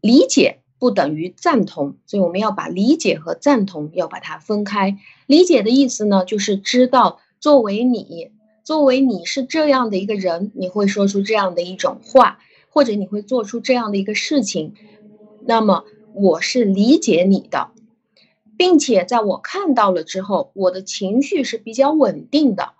[0.00, 0.58] 理解。
[0.80, 4.98] 不等于赞同，所以我们要把理解和赞同要把它分开。
[5.26, 8.30] 理解的意思呢，就是知道作为你，
[8.64, 12.38] 作为你是这样的一个人，你会说出这样的一种话，
[12.70, 14.74] 或者你会做出这样的一个事情。
[15.44, 17.72] 那么我是理解你的，
[18.56, 22.72] 并且在我看到了之后，我的情绪是比较稳定的。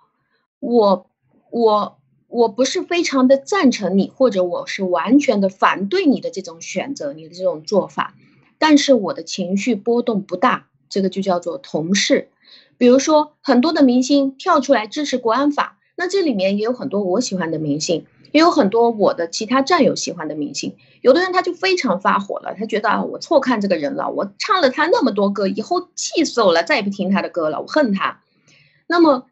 [0.59, 1.05] 我
[1.51, 2.00] 我。
[2.31, 8.15] 我不是非常的赞成你，或者我是完全的反对你的这种选择，你的这种做法，
[8.57, 12.29] 但是我的情绪波动不大，这个就叫做同事。
[12.77, 20.77] 比如说很多的明星跳出来支持国安法，那这里面也有很多我喜欢的明星，也有很多我的其他战友喜欢的明星。
[21.01, 28.21] 有的人他就非常发火了，他觉得啊，我错看这个人了，我唱了他那么多歌，以后气死我了，再也不听他的歌了，我恨他。
[28.87, 29.25] 那么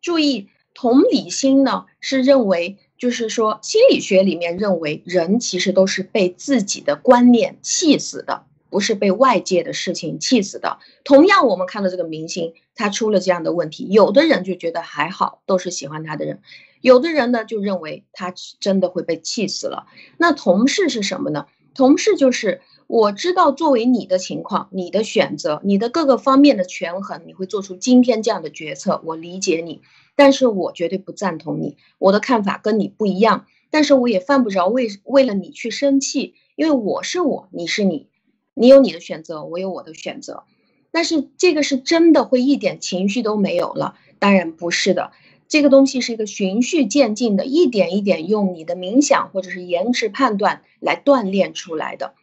[0.00, 0.48] 注意。
[0.74, 10.78] 同理心呢，是认为，就是说，心理学里面认为，人其实都是被自己的观念气死的，不是被外界的事情气死的。
[11.04, 16.38] 同样，我们看到这个明星，他出了这样的问题，有的人就觉得还好，都是喜欢他的人；
[16.80, 19.86] 有的人呢，就认为他真的会被气死了。
[20.18, 21.46] 那同事是什么呢？
[21.74, 29.82] 同事就是我知道，作为你的情况，你的选择，你的各个方面的权衡，你会做出今天这样的决策，我理解你。
[30.16, 33.46] 但是我绝对不赞同你，我的看法跟你不一样。
[33.70, 38.06] 但是我也犯不着为为了你去生气，因为我是我，你是你，
[38.54, 40.44] 你有你的选择，我有我的选择。
[40.92, 43.96] 但是这个是真的会一点情绪都没有了？
[44.20, 45.10] 当然不是的，
[45.48, 52.14] 这个东西是一个循序渐进的，一点一点用你的冥想或者是延迟判断来锻炼出来的。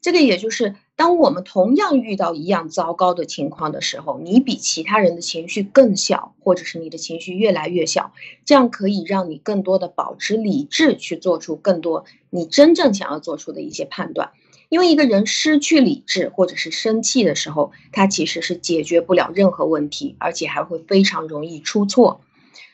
[0.00, 0.74] 这个也就是。
[0.96, 8.12] 当我们同样遇到一样糟糕的情况的时候，你比其他人的情绪更小，或者是你的情绪越来越小，
[8.44, 14.32] 这样可以让你更多的保持理智，去做出更多你真正想要做出的一些判断。
[14.68, 22.20] 因为一个人失去理智或者是生气的时候，他其实是解决不了任何问题，而且还会非常容易出错。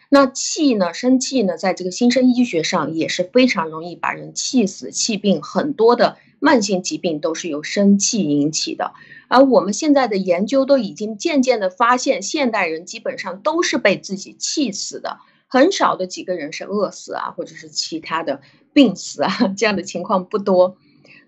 [0.09, 0.93] 那气呢？
[0.95, 1.57] 生气呢？
[1.57, 6.17] 在这个新生医学上也是非常容易把人气死、气病，很多的。
[6.39, 8.93] 慢性疾病都是由生气引起的，
[9.29, 18.41] 而我们现在的研究都已经渐渐的发现，现代人基本上都是被自己气死的，很少的几个人是饿死啊，或者是其他的
[18.73, 20.77] 病死啊，这样的情况不多。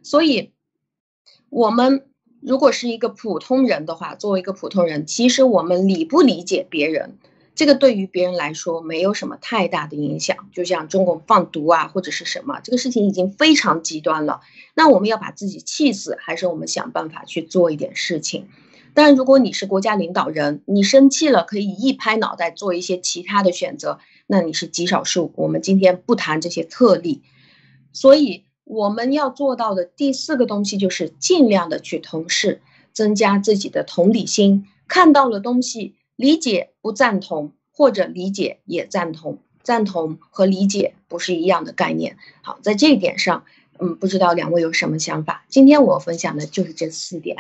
[0.03, 0.53] 所以，
[1.49, 2.07] 我们
[2.40, 7.18] 如果是一个普通人的话，作为一个普通人，其实我们理不理解别人？
[7.59, 14.42] 这个对于别人来说没有什么太大的影响，就像中国放毒啊，或者是什么，这个事情已经非常极端了。
[14.74, 18.46] 那我们要把自己气死，还是我们想办法去做一点事情？
[18.94, 23.98] 但如果你是国家领导人，你生气了可以一拍脑袋做一些其他的选择，
[24.28, 25.32] 那你是极少数。
[25.34, 27.22] 我们今天不谈这些特例，
[27.92, 35.96] 所以我们要做到的第四个东西就是尽量的去同事，增加自己的同理心，看到了东西。
[36.19, 42.16] 理解不赞同，或者理解也赞同，赞同和理解不是一样的概念。
[42.43, 43.45] 好，在这一点上，
[43.79, 45.45] 嗯，不知道两位有什么想法？
[45.49, 47.37] 今天我分享的就是这四点。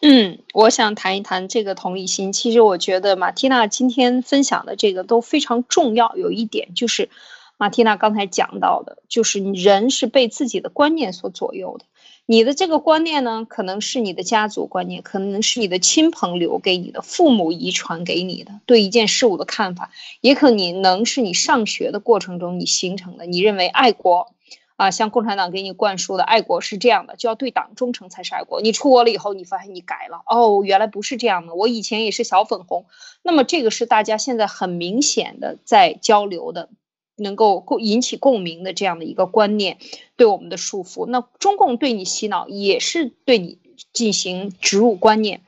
[0.00, 2.32] 嗯，我想谈一谈这个同理心。
[2.32, 6.16] 其实我觉得马蒂娜今天分享的这个都非常重要。
[6.16, 7.10] 有一点就是，
[7.58, 11.84] 马蒂娜刚才讲到的，就是人是被自己的观念所左右的。
[12.26, 23.26] 你的这个观念呢，可能是你的家族观念，可能是你的亲朋留给你的，父母遗传给你的对一件事物的看法，也可能是你上学的过程中你形成的。
[23.26, 24.32] 你认为爱国。
[24.76, 28.60] 啊，像共产党给你灌输的爱国是这样的，就要对党忠诚才是爱国。
[28.60, 31.54] 你出国了以后，你发现你改了，哦，原来不是这样的。
[31.54, 32.86] 我以前也是小粉红。
[33.22, 36.70] 那么这个是大家现在很明显的在交流的，
[37.16, 39.78] 能够共引起共鸣的这样的一个观念，
[40.16, 41.06] 对我们的束缚。
[41.06, 43.58] 那中共对你洗脑，也是对你
[43.92, 45.42] 进行植入观念。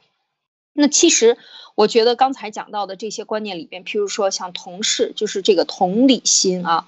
[0.73, 1.39] 那其实
[1.75, 6.87] 我觉得刚才讲到的这些观念里边，譬如说像同事，就是这个同理心啊。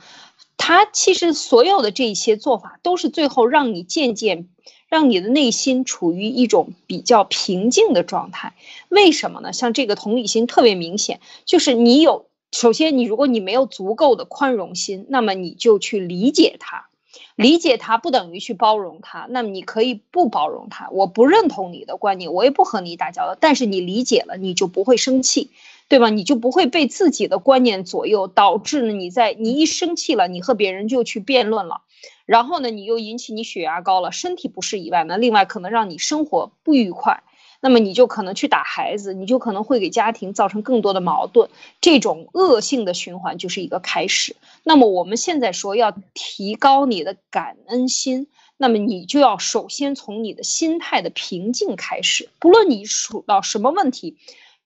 [0.61, 4.49] 他其实所有的这些做法，都是最后让你渐渐
[4.89, 8.55] 让你的内心处于一种比较平静的状态。
[8.89, 9.53] 为什么呢？
[9.53, 16.88] 像这个同理心特别明显，就是你有首先，你如果你没有足够的宽容心，那么你就去理解他，
[17.36, 19.26] 理解他不等于去包容他。
[19.30, 25.51] 那么你可以不包容他，我不认同你的观念，我也不和你打交道，但是你理解了，你就不会生气。
[25.90, 26.11] 对吧？
[26.11, 31.80] 你就不会被自己的观念左右，导致呢你在你一生气了，你和别人就去辩论了，
[32.26, 37.22] 然后呢你又引起你血压高了，身体不适以外呢，另外可能让你生活不愉快，
[37.61, 41.51] 那么你就可能去打孩子，你就可能会给家庭造成更多的矛盾，
[41.81, 44.37] 这种恶性的循环就是一个开始。
[44.63, 54.17] 那么我们现在说要提高你的感恩心，那么你就要首先从你的心态的平静开始，不论你处到什么问题。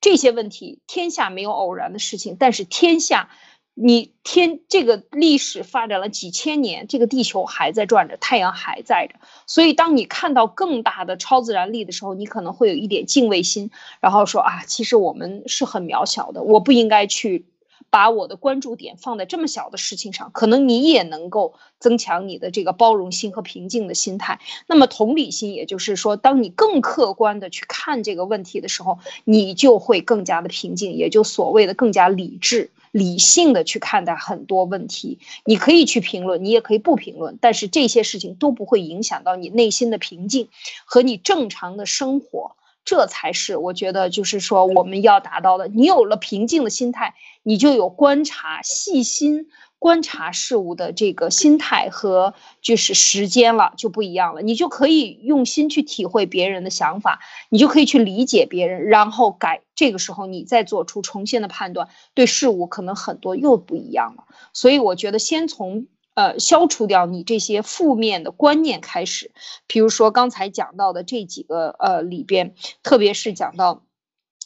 [0.01, 3.31] 这些问题，天下没有偶然的事情，但是天下，
[3.75, 9.15] 你天这个历史发展了几千年，这个地球还在转着，太阳还在着，
[9.47, 13.71] 所以当你看到更大的超自然力的时候，你可能会有一点敬畏心，
[14.01, 17.47] 然后说啊，其实我们是很渺小的，我不应该去。
[17.91, 24.41] 把我的关注点放在这么小的事情上，可能你也能够增强你的这个包容心和平静的心态。
[24.67, 35.19] 那么同理心，也就是说，当你更客观的去看这个问题的时候，你就会更加的平静，也就所谓的更加理智、理性的去看待很多问题。
[35.45, 40.49] 你可以去评论，你也可以不评论，但是这些事情都不会影响到你内心的平静
[40.85, 42.55] 和你正常的生活。
[42.85, 45.69] 这才是我觉得，就是说我们要达到的。
[45.69, 49.49] 你有了平静的心态，你就有观察、细心
[49.83, 54.41] 观察事物的这个心态和就是时间了，就不一样了。
[54.41, 57.19] 你就可以用心去体会别人的想法，
[57.49, 59.63] 你就可以去理解别人，然后改。
[59.75, 64.23] 这个时候你再做出重新的判断，对事物可能很多又不一样了。
[64.53, 65.89] 所以我觉得，先从。
[66.15, 69.31] 呃，消除掉你这些负面的观念开始，
[69.67, 73.83] 比如说刚才讲到的这几个呃里边，特别是讲到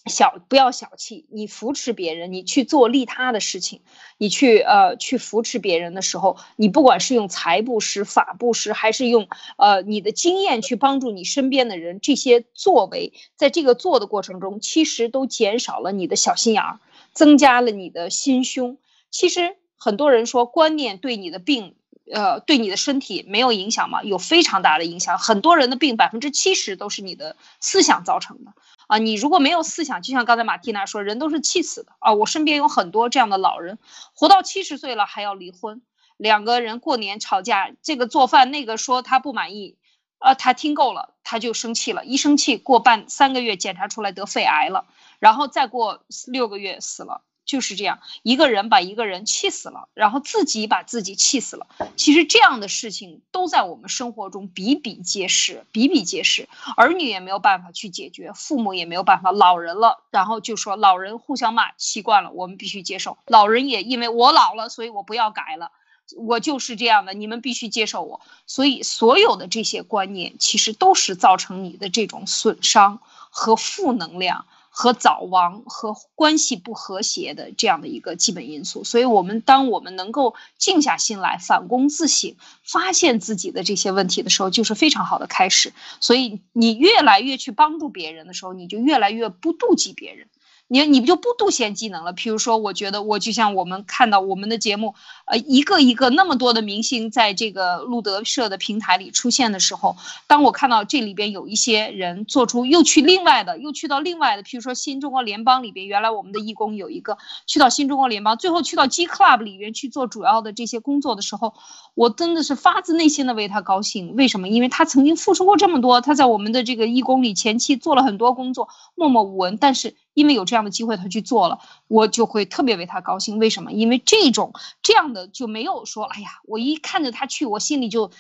[0.07, 3.81] 小不要小气，你扶持别人，你去做利他的事情，
[4.19, 16.81] 你去呃去扶持别人的时候，你不管是用财布施、法布施，还是用呃你的经验去帮助你身边的人，这些作为在这个做的过程中，其实都减少了你的小心眼儿，
[17.13, 18.79] 增加了你的心胸。
[19.11, 19.57] 其实。
[19.79, 21.75] 很多人说观念对你的病，
[22.11, 24.03] 呃，对你的身体没有影响吗？
[24.03, 25.19] 有非常大的影响。
[25.19, 28.53] 很多人的病百分之七十都是你的思想造成的
[28.87, 28.99] 啊！
[28.99, 32.13] 你如果没有思想，就像刚才马蒂娜说，人都是气死的啊！
[32.13, 33.79] 我身边有很多这样的老人，
[34.15, 35.83] 活到七十岁了还要离婚，
[36.17, 39.77] 两个人过年吵架，这个做饭，那个说他不满意，
[40.19, 44.87] 呃，他听够了，他就生气了，一生气过半三个月检查出来得肺癌了，
[45.19, 47.23] 然后再过六个月死了。
[47.47, 51.67] 就是这样，一个人把一个人气死了，然后自己把自己气死了。
[51.97, 56.49] 其实这样的事情都在我们生活中比比皆是，比比皆是。
[56.77, 59.31] 儿女也没有办法去解决，父母也没有办法。
[59.31, 63.17] 老人了，然后就说老人互相骂习惯了，我们必须接受。
[63.27, 65.71] 老人也因为我老了，所以我不要改了，
[66.17, 68.21] 我就是这样的，你们必须接受我。
[68.49, 72.99] 所以所有的这些观念，其实都是造成你的这种损伤
[73.31, 74.47] 和负能量。
[74.79, 85.73] 和早亡和关系不和谐的这样的一个基本因素，所以，我们当我们能够静下心来反躬自省，发现自己的这些问题的时候，就是非常好的开始。
[85.99, 90.29] 所以，你越来越去帮助别人的时候，你就越来越不妒忌别人。
[90.69, 92.13] 你你不就不独显技能了？
[92.13, 94.95] 比如说，我觉得我就像我们看到我们的节目，
[95.27, 99.97] 呃，一个一个那么多的明星在这个路德社的平台里出现的时候，
[100.27, 111.55] 当我看到这里边有一些人做出又去另外的，又去到另外的，譬如说新中国联邦里边，原来我们的义工有一个去到新中国联邦，最后去到 G Club 里边去做主要的这些工作的时候，
[111.95, 114.17] 我真的是发自内心的为他高兴。
[114.17, 114.49] 为什么？
[114.49, 119.95] 因为他曾经付出过这么多，他在我们的这个义工里前期做了很多工作，默默无闻，但是。
[120.17, 121.59] 因为有这样的机会，他去做了，
[121.89, 123.39] 我就会特别为他高兴。
[123.39, 123.71] 为什么？
[123.71, 128.11] 因为这种这样的就没有说，哎呀，我一看着他去，我心里就，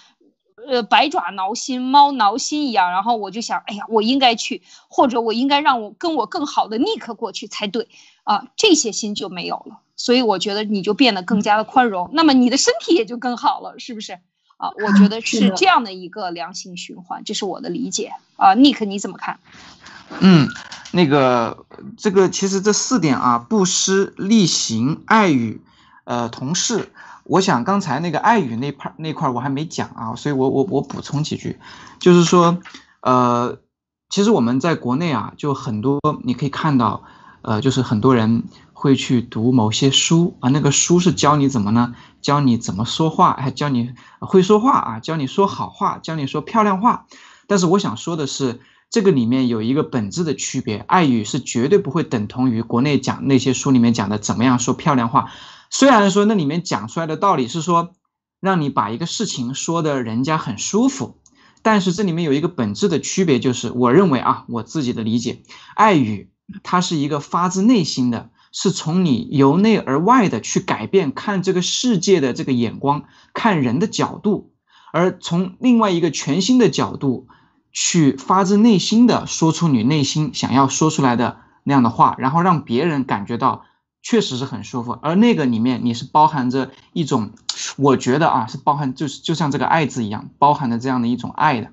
[0.69, 2.91] 呃，百爪挠心，猫挠心一样。
[2.91, 7.89] 然后我就想，哎呀，我应该去，或者我应该让我跟我更好的尼克过去才对
[8.25, 8.49] 啊。
[8.57, 9.81] 这些心就没有了。
[9.97, 14.21] 所以我觉得你就变得更加的宽容，那么你的身体也就更好了，是不是？
[14.57, 18.55] 啊，我觉得是这样的一个良性循环，这是我的理解啊。
[18.55, 19.39] ，Nick 你怎么看？
[20.21, 20.49] 嗯，
[20.93, 25.61] 那个，这个其实这四点啊，布施、力行、爱语，
[26.05, 26.91] 呃，同事，
[27.25, 31.59] 我想刚才那个爱语那块那块我还没讲啊，所以我我我补充几句，
[31.99, 32.59] 就是说，
[33.01, 33.59] 呃，
[34.09, 37.03] 其实我们在国内啊，就很多你可以看到，
[37.47, 38.45] 呃，就是很多人
[38.75, 41.95] 会去读某些书啊，那个书是教你怎么呢？
[42.21, 47.07] 教你怎么说话，还教你会说话啊，教你说好话，教你说漂亮话。
[47.47, 48.61] 但是我想说的是。
[48.89, 55.33] 这个里面有一个本质的区别，爱语是绝对不会等同于国内讲那些书里面讲的怎么样说漂亮话。
[55.71, 57.91] 虽然说那里面讲出来的道理是说
[58.41, 61.19] 让你把一个事情说的人家很舒服，
[61.63, 65.43] 但是这里面有一个本质的区别，就是我认为啊，我自己的理解，
[65.75, 66.31] 爱语
[66.63, 74.53] 它是一个发自内心的，是从你由内而外的去改变看这个世界的这个眼光，看人的角度，
[74.93, 77.29] 而从另外一个全新的角度。
[77.79, 83.67] 去发自内心的说出你内心想要说出来的那样的话，然后让别人感觉到
[84.03, 87.33] 确实是很舒服，而那个里面你是包含着一种，
[87.77, 91.71] 我觉得啊是包含就是就像这个爱字一样，包含着这样的一种爱的，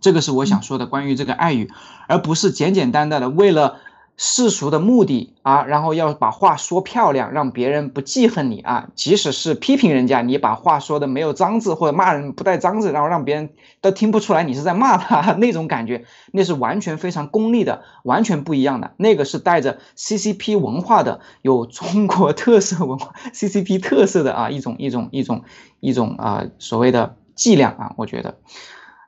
[0.00, 1.70] 这个是我想说的关于这个爱语，
[2.08, 3.76] 而不是简简单单的为了。
[4.22, 8.88] 世俗的目的啊，然后要把话说漂亮，让别人不记恨你啊。
[8.94, 13.48] 即使是批评人家，你把话说的没有脏字，或者骂人不带脏字，然后让别人
[13.80, 18.92] 都听不出来你是在骂他， 那种感觉，那是完全非常功利的，完全不一样的。
[18.98, 25.44] 那个是带着 CCP 文化的，有中国特色文化，CCP 特色的啊一种一种一种
[25.80, 28.36] 一种啊所谓的伎俩啊，我觉得。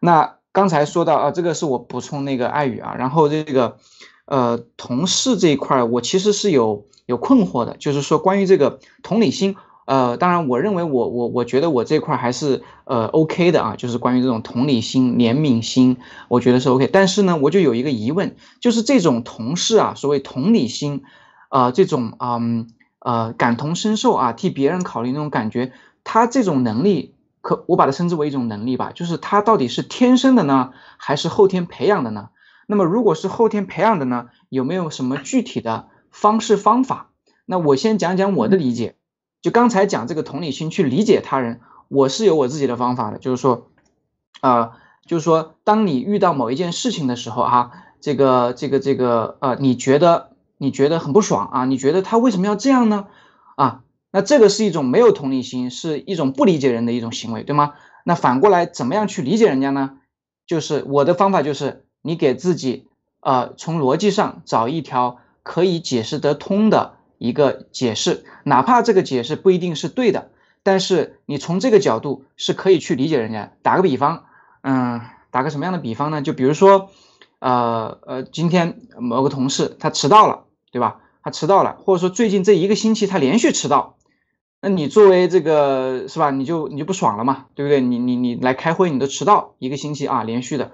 [0.01, 3.79] 那刚才说到啊，这个是我补充那个爱语啊，然后这个。
[4.25, 15.99] 呃，同事这一块，我其实是有有困惑的，就是说关于这个同理心，呃，当然，我认为我我我觉得我这块还是呃 OK 的啊，就是关于这种同理心、怜悯心，
[16.29, 16.87] 我觉得是 OK。
[16.87, 21.03] 但是呢，我就有一个疑问，就是这种同事啊，所谓同理心，
[21.49, 22.69] 啊，这种嗯
[23.01, 25.73] 呃感同身受啊，替别人考虑那种感觉，
[26.05, 32.31] 他这种能力，可我把它称之为一种能力吧，就是他到底是天生的呢，还是后天培养的呢？
[32.67, 34.29] 那么，如果是后天培养的呢？
[34.49, 37.11] 有没有什么具体的方式方法？
[37.45, 38.95] 那我先讲讲我的理解。
[39.43, 43.19] 就刚才讲这个同理心去理解他人，我是有我自己的方法的。
[43.19, 43.67] 就是说，
[44.41, 44.71] 呃，
[45.05, 47.71] 就是说，当你遇到某一件事情的时候啊，
[48.01, 51.65] 这个、这个、这个，呃，你觉得你觉得很不爽啊？
[51.65, 53.09] 你觉得他为什么要这样呢？
[53.57, 53.83] 啊，
[54.13, 57.75] 那这个是一种没有同理心，是一种不理解人的一种行为，对吗？
[58.05, 59.99] 那反过来，怎么样去理解人家呢？
[60.47, 61.85] 就是我的方法就是。
[62.05, 62.89] 你给自己，
[63.21, 70.33] 呃，从逻辑上找一条可以解释得通的一个解释，哪怕这个解释不一定是对的，
[70.65, 73.53] 但是你从这个角度是可以去理解人家。
[73.63, 74.25] 打个比方，
[74.63, 75.01] 嗯，
[75.31, 76.23] 打个什么样的比方呢？
[76.23, 76.91] 就比如说，
[77.39, 81.03] 呃呃，今天某个同事他迟到了，对吧？
[81.23, 83.95] 他迟到了，或者说最近这一个星期他连续迟到，
[84.65, 86.31] 那你作为这个是吧？
[86.31, 87.81] 你就你就不爽了嘛，对不对？
[87.81, 90.71] 你你你来开会你都迟到一个星期啊，连续的。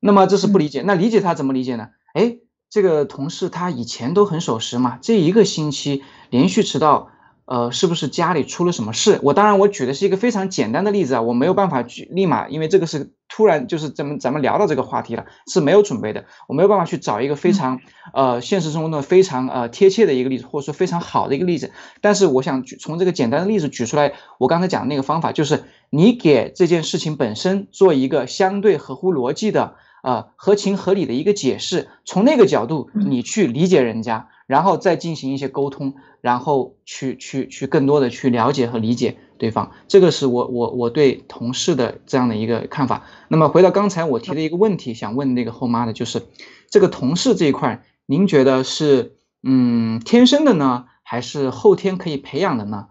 [0.00, 1.90] 那么这是不理解，那理解他怎么理解呢？
[2.14, 7.11] 哎，这个同事他以前都很守时嘛，这一个星期连续迟到，
[7.52, 9.20] 呃，是不是家里出了什么事？
[9.22, 17.80] 我当然我举的是一个非常简单的例子啊，我没有办法举立马，因为这个是突然就是咱们咱们聊到这个话题了，是没有准备的，我没有办法去找一个非常
[18.14, 21.72] 呃现实生活中非常呃贴切的一个例子，或者说非常好的一个例子。
[22.00, 29.74] 但是我想举从这个简单的例子举出来，我刚才讲的那个方法就是你给这件事情本身做一个相对合乎逻辑的。
[30.02, 43.06] 啊，合情合理的一个解释，从那个角度你去理解人家，然后再进行一些沟通，然后去去去更多的去了解和理解对方，这个是我我我对同事的这样的一个看法。
[43.28, 46.22] 那么回到刚才我提的一个问题，想问那个后妈的就是，
[46.68, 52.88] 这个同事这一块，您觉得是嗯天生的呢，还是后天可以培养的呢？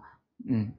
[0.48, 0.72] 嗯，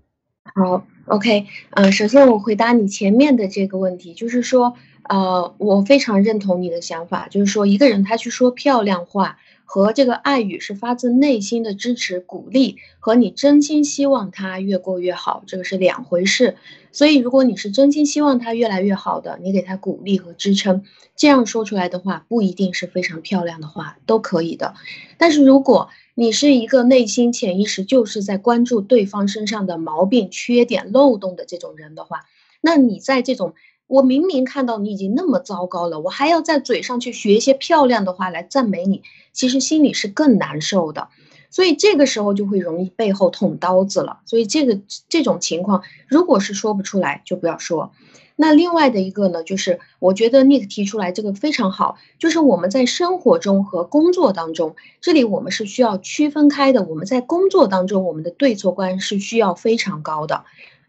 [0.55, 4.75] 好，OK，嗯，首先我回答你前面的这个问题，就是说，
[5.09, 9.37] 呃，我非常认同你的想法，就是说一个人他去说漂亮话。
[9.65, 16.57] 和这个爱语是发自内心的支持、鼓励，和你真心希望他越过越好，这个是两回事。
[16.91, 20.83] 所以，如果你是真心希望他越来越好的，你给他鼓励和支撑，
[21.15, 24.75] 这样说出来的话不一定是非常漂亮的话，都可以的。
[25.17, 32.19] 但是，如果你是一个内心潜意识就是在关注对方身上的毛病、缺点、漏洞的这种人的话，
[32.61, 33.55] 那你在这种。
[33.93, 41.09] 我明明看到你已经那么糟糕了，我还要在嘴上去学一些漂亮的话来赞美你，其实心里是更难受的，
[41.51, 44.21] 所以这个时候就会容易背后捅刀子了。
[44.25, 44.79] 所以这个
[45.09, 47.91] 这种情况，如果是说不出来，就不要说。
[48.35, 56.83] 那另外的一个呢，就是我觉得 Nick 提出来这个非常好，就是我们在生活中和工作当中，这里我们是需要区分开的。
[56.83, 60.45] 我们在工作当中，我们的对错观是需要非常高的。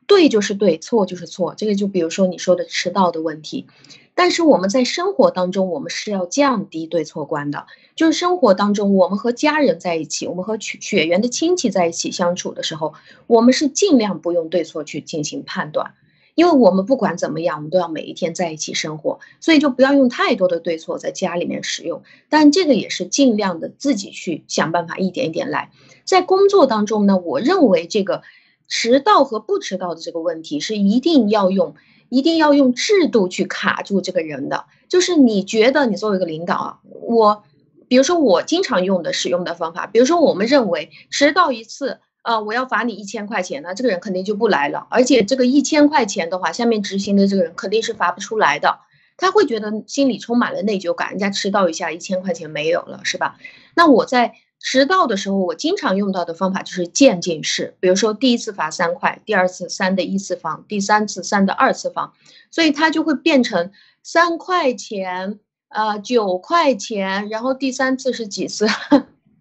[0.07, 1.55] 对就是对，错就是错。
[1.57, 3.67] 这个就比如说你说的迟到的问题，
[4.15, 7.67] 但是我们在生活当中，我们是要降低对错观的。
[7.97, 12.93] 就是生活当中，我们和家人在一起，我们和血血缘的亲戚在一起相处的时候，
[13.27, 15.95] 我们是尽量不用对错去进行判断，
[16.35, 22.03] 因为我们不管怎么样，我们都要每一天在一起生活，所以就不要用太多的对错在家里面使用。
[22.29, 25.71] 但这个也是尽量的自己去想办法，一点一点来。
[26.05, 28.23] 在工作当中呢，我认为这个。
[28.69, 31.75] 迟到和不迟到的这个问题是一定要用，
[32.09, 34.67] 一定要用制度去卡住这个人的。
[34.89, 37.45] 就是你觉得你作为一个领导啊，我，
[37.89, 44.87] 比如说我经常用的使用的方法，比如说我们认为迟到一次啊，我要罚你一千块钱，那这个人肯定就不来了。
[44.91, 48.79] 而且这个一千块钱的话，下面执行的这个人肯定是罚不出来的，
[49.17, 53.37] 他会觉得心里充满了内疚感，人家迟到一下一千块钱没有了，是吧？
[53.77, 54.35] 那我在。
[54.67, 57.77] 迟到的时候，我经常用到的方法就是渐进式。
[57.81, 62.15] 比如说，第一次罚三块，第二次三的一次方，第三次三的二次方，
[62.51, 65.39] 所以它就会变成三块钱，
[65.69, 68.67] 呃，九块钱，然后第三次是几次？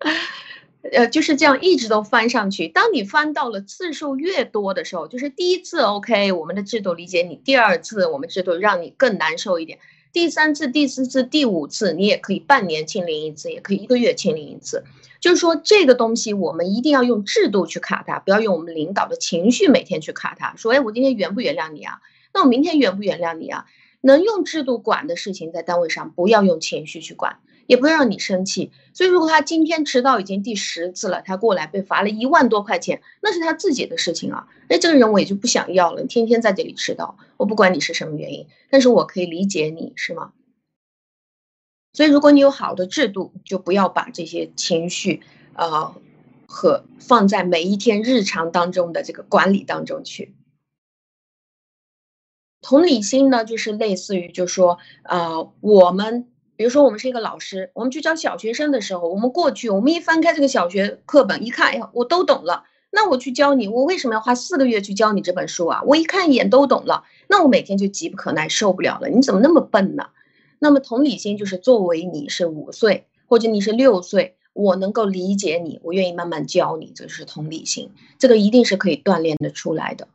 [0.92, 2.68] 呃，就是这样一直都翻上去。
[2.68, 9.80] 当你翻到了次数越多的时候，就是第一次 OK，我们的制度理解你；第二次我们制度让你更难受一点；
[10.12, 14.84] 第三次、第四次、第五次，你也可以半年清零一次，也可以一个月清零一次。
[15.24, 20.54] 就是说，这个东西我们一定要用制度去卡它，不要用我们领导的情绪每天去卡它。
[20.58, 22.02] 说，哎，我今天原不原谅你啊？
[22.34, 23.66] 那我明天原不原谅你啊？
[24.02, 28.74] 能用制度管的事情，在单位上不要用情绪去管，也不要让你生气。
[28.94, 34.50] 所以，如果他今天迟到已经第十次了，他过来被罚了一万多块钱，那是他自己的事情啊。
[34.68, 36.04] 那这个人我也就不想要了。
[36.04, 40.34] 天天在这里迟到，我不管你是什么原因，但是我可以理解你是吗？
[41.94, 45.22] 所以，如果你有好的制度，就不要把这些情绪，
[45.54, 45.94] 呃，
[46.48, 50.34] 和放在每一天日常当中的这个管理当中去。
[52.62, 62.64] 同理心呢，就是类似于，就说，呃，我们比如说，我们是一个老师，我们去教小学生的时候，我们过去，我们一翻开这个小学课本，一看，哎呀，我都懂了。
[62.90, 65.84] 那我去教你，我为什么要花四个月去教你这本书啊？
[65.86, 69.10] 我一看一眼都懂了，那我每天就急不可耐，受不了了。
[69.10, 70.10] 你怎么那么笨呢？
[70.64, 80.08] 那么同理心就是作为你是五岁或者你是六岁，我能够理解你，我愿意慢慢教你，这就是同理心，这个一定是可以锻炼的出来的。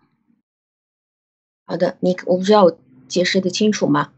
[1.66, 2.72] 好的，你我不知道
[3.08, 4.08] 解释的清楚吗？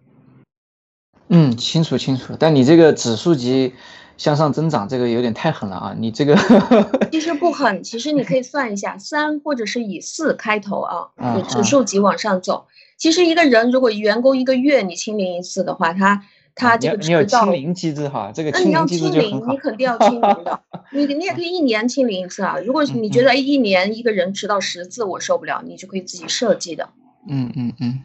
[1.26, 2.36] 嗯，清楚清楚。
[2.38, 3.74] 但你这个指数级
[4.16, 5.96] 向上增长，这个有点太狠了啊！
[5.98, 6.36] 你这个
[7.10, 11.10] 其实不狠，其实你可以算一下，三或者是以四开头啊，
[11.50, 12.68] 指数级往上走。
[13.00, 16.22] 其实一个人如果员工一个月你清零一次的话，他
[16.54, 20.60] 他这个你有清零机制哈，这个清零机制就你肯定要清零的。
[20.92, 22.58] 你你也可以一年清零一次啊。
[22.58, 26.90] 如果你觉得一年一个人迟到十次我受不了，你就可以自己设计的。
[27.26, 28.02] 嗯嗯嗯，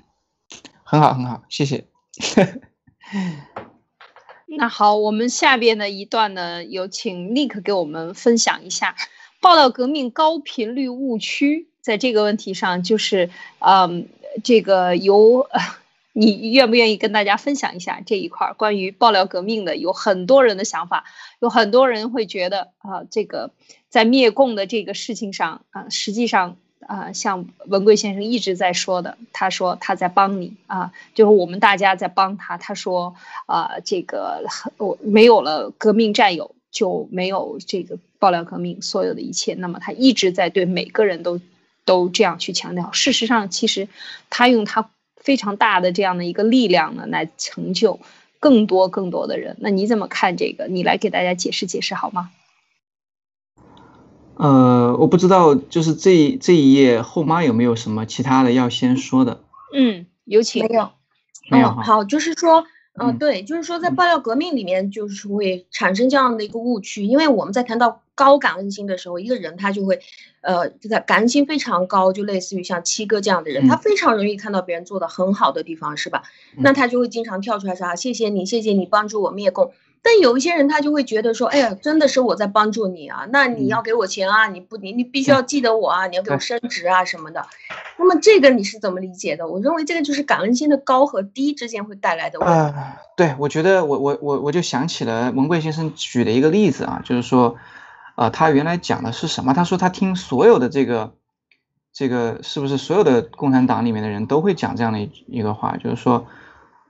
[0.85, 1.83] 很好很好，谢谢。
[4.47, 8.95] 那好，我们下边的一段呢，有请 Nick 给我们分享一下
[9.41, 13.29] 报道革命高频率误区，在这个问题上就是，
[13.59, 14.07] 嗯。
[14.43, 15.47] 这个由
[16.17, 19.75] 你愿不愿意跟大家分享一下这一块关于爆料革命的？
[19.75, 21.03] 有很多人的想法，
[21.39, 23.51] 有很多人会觉得啊，这个
[23.89, 26.55] 在灭共的这个事情上啊，实际上
[26.88, 32.57] 啊，像文贵先生一直在说的，他说他在帮你啊，就是我们大家在帮他。
[32.57, 33.15] 他说
[33.45, 34.45] 啊，这个
[34.77, 39.53] 我没有了革命战友，就没有这个爆料革命所有的一切。
[39.55, 41.41] 那么他一直在对每个人都。
[41.86, 43.88] 都这样去强调，事实上，其实
[44.29, 47.99] 他用他非常大的这样的一个力量呢，来成就
[48.39, 49.55] 更多更多的人。
[49.59, 50.67] 那你怎么看这个？
[50.67, 52.31] 你来给大家解释解释好吗？
[54.38, 59.41] 呃，我不知道，就是这这一页后妈有没有什么其他的要先说的？
[59.73, 60.67] 嗯，有请。
[60.67, 60.91] 没有，
[61.49, 61.69] 没有。
[61.69, 62.65] 好，就是说，
[62.99, 69.99] 嗯，对，就是说，在爆料革命里面，就是会产生这样的一个误区，因为我们在谈到高感恩心的时候，一个人他就会，
[70.41, 76.24] 呃，就在感恩心非常高，就类似于像七哥这样的人，他非常容易看到别人做的很好的地方，是吧？
[76.57, 79.74] 那他就会经常跳出来说啊，谢谢你，谢谢你帮助我灭共。
[80.01, 87.47] 但有一些人他就会觉得说，哎呀，真的是我在帮助你啊，那你要给我钱啊，你不你你必须要记得我啊，你要给我升职啊什么的。
[87.97, 89.47] 那么这个你是怎么理解的？
[89.47, 92.80] 我认为这个就是感恩心的高和低之间会带来的问题。
[93.18, 97.55] 对，我觉得我我我我就想起了文贵先生举的一个例子啊，就是说，
[98.16, 99.53] 啊，他原来讲的是什么？
[99.53, 101.13] 他说他听所有的这个
[101.93, 106.28] 这个是不是所有的共产党里面的人都会讲这样的一一个话，就是说，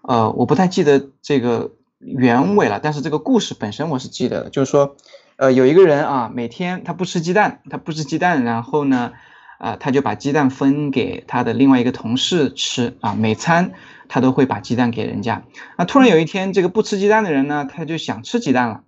[0.02, 1.72] 呃，我不太记得这个。
[2.00, 4.96] 原委了，但是这个故事本身我是记得的，就是说，
[5.38, 9.14] 呃，有一个人啊，每天他不吃鸡蛋，他不吃鸡蛋，然后呢，
[9.58, 13.72] 啊，他就把鸡蛋分给他的另外一个同事吃啊，每餐
[14.08, 15.44] 他都会把鸡蛋给人家。
[15.78, 18.84] 那突然有一天，这个不吃鸡蛋的人呢，他就想吃鸡蛋了，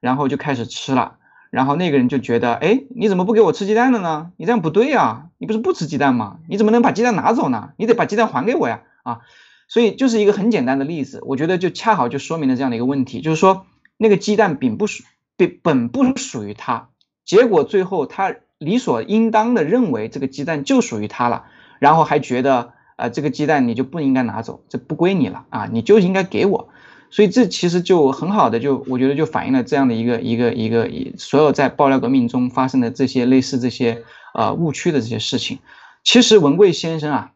[0.00, 1.16] 然后就开始吃了，
[1.54, 4.32] 然后那个人就觉得，哎，你怎么不给我吃鸡蛋了呢？
[4.36, 6.38] 你这样不对呀，你不是不吃鸡蛋吗？
[6.48, 7.70] 你怎么能把鸡蛋拿走呢？
[7.76, 9.20] 你得把鸡蛋还给我呀，啊。
[9.68, 15.04] 所以就是一个很简单的例子，我觉得就恰好就说明了这样的一个问题，就是说那个鸡蛋并不属
[15.36, 16.88] 本本不属于他，
[17.24, 21.44] 结果最后他理所应当的认为这个鸡蛋就属于他了，
[21.78, 26.68] 然后还觉得呃这个鸡蛋你就不应该拿走，这不归你了啊，你就应该给我，
[27.14, 34.02] 所以这其实就很好的就我觉得就反映了这样的一个一个一个所有在爆料革命中发生的这些类似这些
[34.34, 35.60] 呃误区的这些事情，
[36.02, 37.30] 其实文贵先生啊。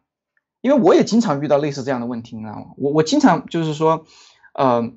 [0.59, 2.65] 因为我也经常遇到类似这样的问题，你知道吗？
[2.75, 4.05] 我我经常就是说，
[4.53, 4.91] 呃，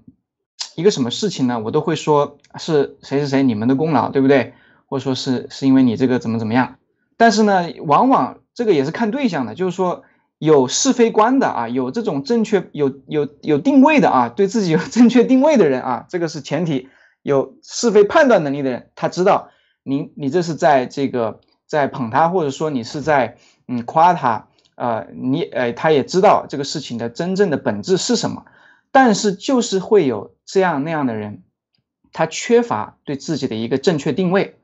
[0.75, 4.55] 一个什么事情呢，我都会说是谁谁谁你们的功劳，对不对？
[4.87, 6.79] 或者说是是因为你这个怎么怎么样？
[7.17, 10.03] 但是呢，往往这个也是看对象的，就是说
[10.43, 16.89] 有是非观的啊，有这种正确有有有定位的啊，对自己有正确定位的人啊，这个是前提。
[17.23, 19.51] 有是非判断能力的人，他知道
[19.85, 21.39] 你你这是在这个
[21.69, 23.37] 在捧他，或者说你是在
[23.69, 24.49] 嗯夸他。
[24.75, 28.45] 呃，你呃，他也知道这个事情的真正的本质是什么，
[28.91, 31.45] 但是就是会有这样那样的人，
[32.13, 34.57] 他缺乏对自己的一个正确定位，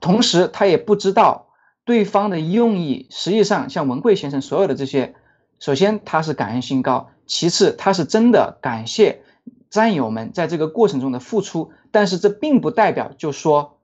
[0.00, 1.48] 同时他也不知道
[1.84, 3.06] 对方的用意。
[3.10, 5.14] 实际上，像文贵先生所有的这些，
[5.58, 9.22] 首先他是感恩心高，其次他是真的感谢
[9.70, 13.78] 战友们在这个过程中的付出，但是这并不代表就说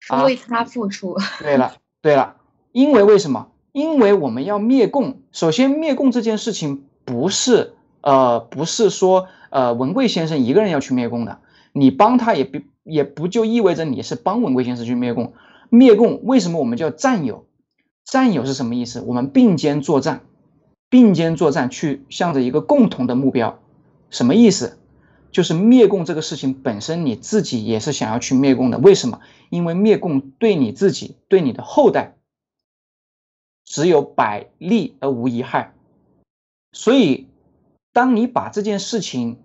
[0.00, 1.16] 是为他付出。
[1.38, 2.36] 对了，对了，
[2.72, 3.48] 因为为什么？
[3.72, 11.38] 因为我们要灭共，首先灭共这件事情不是呃不是说呃文贵先生一个人要去灭共的，
[11.72, 15.34] 你帮他也不也不就意味着你是帮文贵先生去灭共。
[15.70, 17.46] 灭共为什么我们叫战友？
[18.04, 19.00] 战友是什么意思？
[19.00, 20.20] 我们并肩作战，
[20.90, 23.58] 并肩作战去向着一个共同的目标，
[24.10, 24.78] 什么意思？
[25.30, 28.78] 就是灭共这个事情本身你自己也是想要去灭共的。
[28.78, 29.20] 为什么？
[29.48, 32.16] 因为灭共对你自己对你的后代。
[33.64, 35.74] 只有百利而无一害，
[36.72, 37.28] 所以，
[37.92, 39.38] 当你把这件事情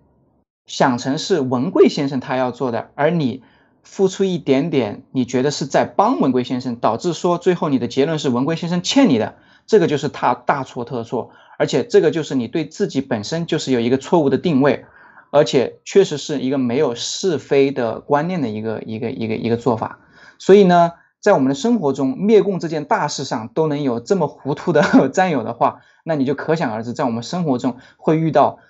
[0.66, 3.44] 想成是文贵先生他要做的，而你
[3.86, 14.84] 付出一点点，你觉得是在帮文贵先生，导致说最后你的结论是文贵先生欠你的，这个就是他大错特错，而且这个就是你对自己本身就是有一个错误的定位，
[15.30, 20.00] 而且确实是一个没有是非的观念的一个一个一个一个做法，
[20.38, 20.92] 所以呢。
[21.18, 28.60] 在我们的生活中，灭共这件大事上都能有这么糊涂的战友的话，那你就可想而知，在我们生活中会遇到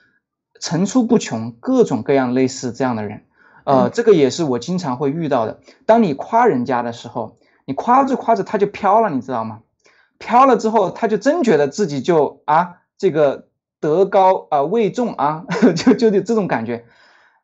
[0.59, 3.25] 层出不穷、各种各样类似这样的人。
[3.67, 5.59] 呃，这个也是我经常会遇到的。
[5.85, 9.61] 当你夸人家的时候，你夸着夸着他就飘了，你知道吗？
[10.19, 13.49] 飘了之后，他就真觉得自己就啊，这个
[13.81, 15.45] 德高啊位重啊，
[15.77, 16.85] 就就就这种感觉。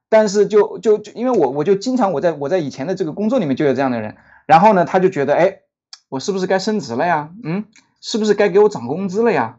[0.08, 4.16] 但是就就就因为我我就经常我在我在以前的这个工作里面就有这样的人。
[4.46, 5.58] 然后呢，他就觉得，哎，
[6.08, 7.30] 我是不是该升职了呀？
[7.42, 7.64] 嗯，
[8.00, 9.58] 是不是该给我涨工资了呀？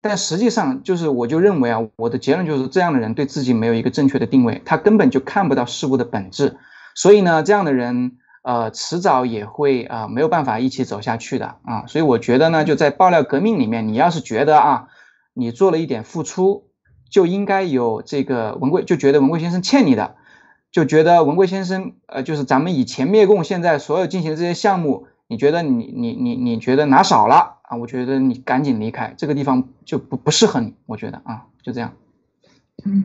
[0.00, 6.56] 但实际上，就是我就认为啊，我的结论就是，这样的人对自己没有一个正确的定位，他根本就看不到事物的本质。
[6.94, 11.86] 所以呢，这样的人，呃，迟早也会啊，没有办法一起走下去的啊。
[11.86, 14.88] 所以我觉得呢，就在爆料革命里面，你要是觉得啊，
[15.34, 16.68] 你做了一点付出，
[17.10, 20.14] 就应该有这个文贵，就觉得文贵先生欠你的。
[20.72, 27.76] 就觉得文贵先生，呃，就是咱们以前灭共，现在所有进行的这些项目，你觉得你你你你觉得拿少了啊？
[27.76, 30.74] 我觉得你赶紧离开这个地方，就不不适合你。
[30.86, 31.96] 我觉得啊，就这样。
[32.84, 33.04] 嗯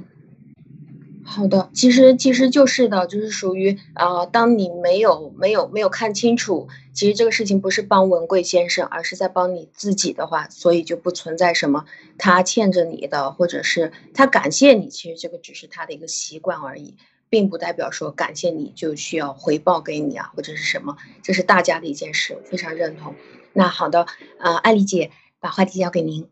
[1.23, 11.85] 好的，其实其实就是的，就是属于啊，当你没有没有没有看清楚，其实这个事情不是帮文贵先生，而是在帮你自己的话，所以就不存在什么
[12.17, 16.95] 他欠着你的，或者是他感谢你，其实这个只是他的一个习惯而已，
[17.29, 23.15] 并不代表说感谢你就需要回报给你啊，或者是什么，这是大家的一件事，非常认同。
[23.53, 24.07] 那好的，
[24.39, 26.29] 呃，艾丽姐把话题交给您。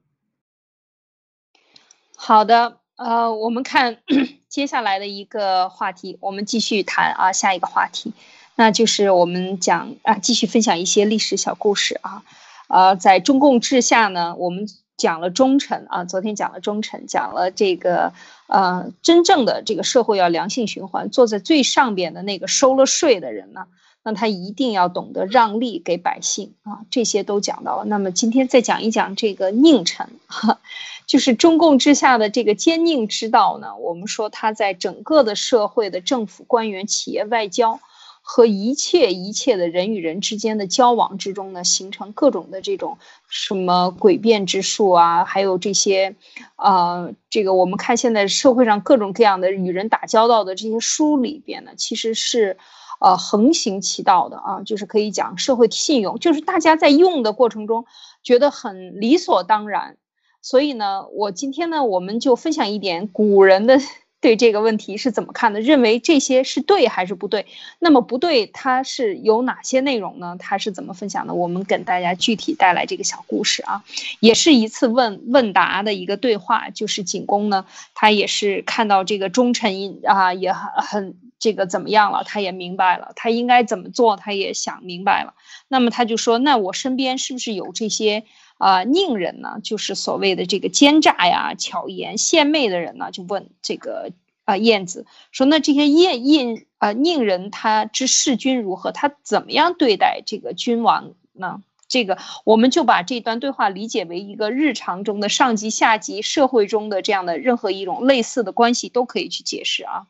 [2.16, 3.98] 好的，呃，我们看。
[4.50, 8.14] 接下来的一个话题，我们继续谈啊，下一个话题，
[8.56, 12.24] 那就是我们讲啊，继续分享一些历史小故事啊，
[12.68, 14.68] 呃，在中共治下呢，我们
[14.98, 18.12] 讲了忠臣啊，昨天讲了忠臣，讲了这个
[18.48, 23.68] 呃，真正的这个社会要良性循环，坐在最上边的那个收了税的人呢，
[24.04, 27.86] 那他一定要懂得让利给百姓啊，这些都讲到了。
[27.86, 30.10] 那么今天再讲一讲这个佞臣。
[31.08, 37.80] 就是中共之下的这个奸佞之道呢，我们说它在整个的社会的政府官员、企业外交
[38.22, 46.16] 和一切一切的人与人之间的交往之中呢，形成各种的这种什么诡辩之术啊，还有这些，
[46.58, 52.60] 呃，这个我们看现在社会上各种各样的与人打交道的这些书里边呢，其实是，
[53.00, 57.86] 呃，横行其道的啊，就是可以讲社会信用，就是大家在用的过程中
[58.24, 59.98] 觉得很理所当然。
[60.42, 63.80] 所以呢，我今天呢，我们就分享一点古人的
[64.22, 67.46] 对这个问题是怎么看的，认为这些是对还是不对？
[67.80, 70.36] 那么不对，它是有哪些内容呢？
[70.38, 71.34] 他是怎么分享的？
[71.34, 73.84] 我们给大家具体带来这个小故事啊，
[74.20, 76.70] 也是一次问问答的一个对话。
[76.70, 85.34] 就是景公呢，他也是看到这个忠臣啊，也很很这个怎么样了，他也明白了，他应该怎么做，他也想明白了。
[85.68, 88.26] 那么他就说，那我身边是不是有这些？
[88.58, 94.12] 啊，佞人呢，就是所谓的这个奸诈呀、巧言献媚的人呢，就问这个
[94.44, 98.92] 啊晏子说：“那这些晏晏啊佞人，他知弑君如何？
[98.92, 110.08] 他怎么样对待这个君王呢？”这个我们就把这段对话理解为一个日常中的上级下级社会中的这样的任何一种类似的关系都可以去解释啊。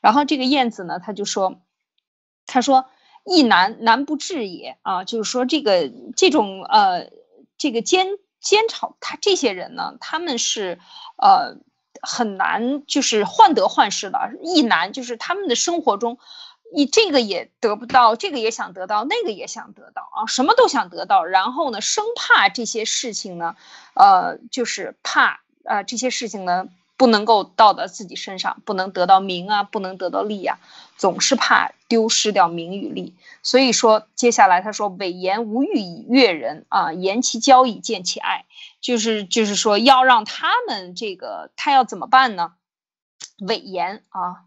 [0.00, 1.60] 然后这个晏子呢，他就说
[2.46, 2.86] ：“他说
[3.24, 7.10] 亦难难不至也啊，就是说这个这种呃。”
[7.60, 8.06] 这个奸
[8.40, 10.78] 奸朝，他这些人呢，他们是，
[11.20, 11.56] 呃，
[12.00, 16.20] 很难，就是患得患失的，易难，就是他们的生活中，
[16.74, 23.56] 你这个也得不到，这个也想得到，那个也想得到啊，什么都想得到，然后呢，生怕这些事情呢，
[23.94, 26.68] 呃，就是怕啊，这些事情呢。
[26.98, 30.58] 不能够到达自己身上，不能得到名啊，不能得到利啊，
[30.96, 33.14] 总是怕丢失掉名与利。
[33.40, 38.46] 所以说，接下来他说：“伪言无欲以悦人啊，言其交以见其爱。”
[38.82, 42.54] 就是就是说，要让他们这个他要怎么办呢？
[43.38, 44.42] 伪言啊，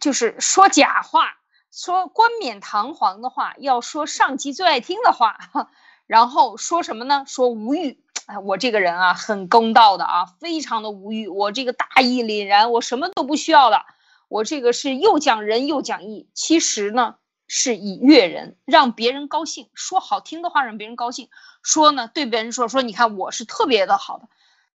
[0.00, 1.35] 就是说假话，
[1.76, 5.38] 说冠冕堂皇的话，要说上级最爱听的话，
[6.08, 7.24] 然后说什么呢？
[7.28, 8.02] 说无欲。
[8.24, 11.28] 哎，我这个人啊，很公道的啊，非常的无欲。
[11.28, 13.84] 我这个大义凛然，我什么都不需要的。
[14.28, 17.16] 我这个是又讲仁又讲义，其实呢
[17.46, 21.28] 是以悦人，让别人高兴，说好听的话让别人高兴。
[21.62, 24.30] 说呢，对别人说说，你看我是特别的好的。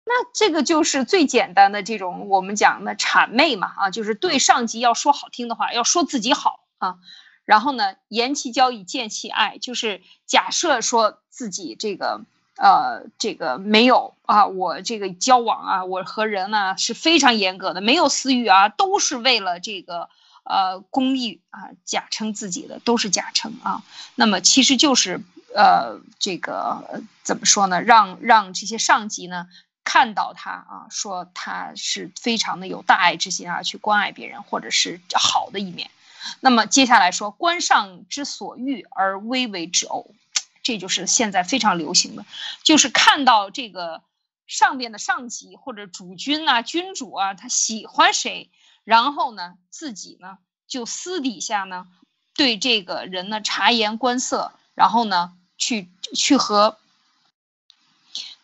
[0.05, 6.97] 那这个就是最简单的这种我们讲的谄媚嘛啊，就是对上级要说好听的话，要说自己好啊。
[7.45, 12.23] 然后呢，言其交以见其爱，就是假设说自己这个。
[12.61, 20.09] 呃，这个没有啊，我这个交往啊，我和人呢是非常严格的，没有私欲啊，都是为了这个
[20.43, 23.85] 呃公益啊，假称自己的都是假称啊。
[24.17, 25.21] 那么其实就是
[25.55, 27.81] 呃这个怎么说呢？
[27.81, 29.47] 让让这些上级呢
[29.85, 35.93] 看到他啊，说他是非常的有大爱之心啊，去关爱别人或者是好的一面。
[36.41, 40.15] 那么接下来说，官上之所欲而微为之偶。
[40.61, 42.27] 这就是现在非常流行的，
[42.63, 44.03] 就是看到这个
[44.47, 48.51] 上边的上级或者主君啊、君主啊，他喜欢谁，
[48.85, 51.87] 然后呢，自己呢就私底下呢
[52.35, 56.77] 对这个人呢察言观色，然后呢去去和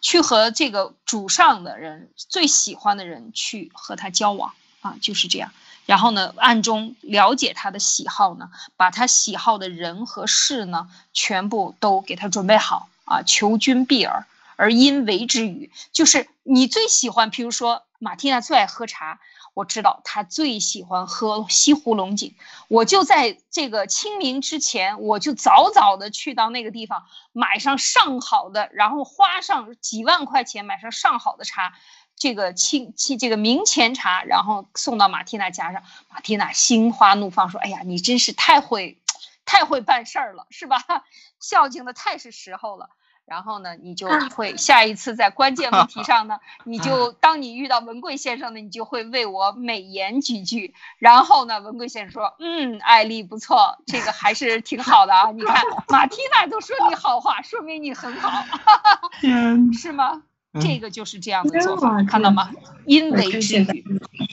[0.01, 5.53] 去和这个主上的人最喜欢的人去和他交往啊，就是这样。
[5.87, 13.22] 然后呢，暗中了解他的喜好呢，把他喜好的人和事呢，全部都给他准备好啊。
[13.22, 14.26] 求君避耳，
[14.57, 19.20] 而因为之语，就是你最喜欢，譬如说马蒂娜最爱喝茶，
[19.53, 22.35] 我知道他最喜欢喝西湖龙井，
[22.68, 31.74] 我就在这个清明之前，我就早早的去到那个地方，买上上好的，然后花上几万块钱买上上好的茶。
[32.17, 38.99] 这个清清这个明前茶，然后送到马蒂娜家上，马蒂娜心花怒放，说：“哎呀，你真是太会，
[39.45, 40.79] 太会办事儿了，是吧？
[41.41, 42.91] 孝敬的太是时候了。”
[43.27, 44.07] 然后呢，你就
[44.37, 50.75] 会下一次在关键问题上呢， 你就当你遇到文贵先生呢，你就会为我美言几句。
[50.99, 55.31] 然后呢，文贵先生说：“嗯，艾丽不错，这个还是挺好的啊。
[55.31, 58.45] 你看马蒂娜都说你好话，说明你很好，
[59.73, 60.23] 是吗？
[60.61, 62.51] 这个就是这样的做法，看到吗？
[62.87, 63.85] 因为之语，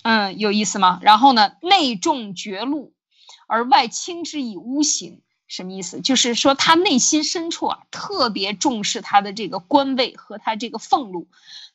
[0.03, 0.99] 嗯，有意思吗？
[1.01, 2.93] 然后呢，内重绝路，
[3.47, 5.99] 而外轻之以无形。”什么意思？
[5.99, 11.27] 就是说他内心深处啊，特别重视他的这个官位和他这个俸禄，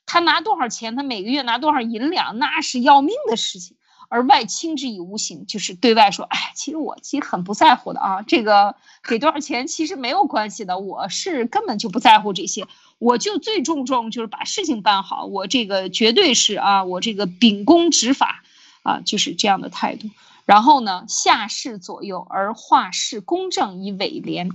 [0.06, 3.76] 他拿多少钱，他每个月拿多少银两，那是要命的事情。
[4.08, 8.76] 而外轻之以无形，就是对外说，哎，其实我其实很不在乎的啊，这个
[9.06, 12.66] 给多少钱其实没有关系的，我是根本就不在乎这些，
[12.98, 18.42] 我就最注重就是把事情办好，我这个绝对是啊，我这个秉公执法
[18.82, 20.08] 啊，就是这样的态度。
[20.44, 24.50] 然后呢，下士左右而画事公正以委廉，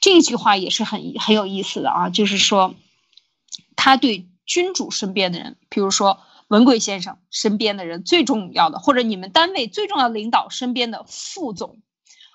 [0.00, 2.10] 这句话也是很很有意思的啊。
[2.10, 2.74] 就是说，
[3.76, 6.18] 他对君主身边的人，比如说
[6.48, 11.78] 文贵先生身边的人最重要的，或者你们单位最重要的领导身边的副总，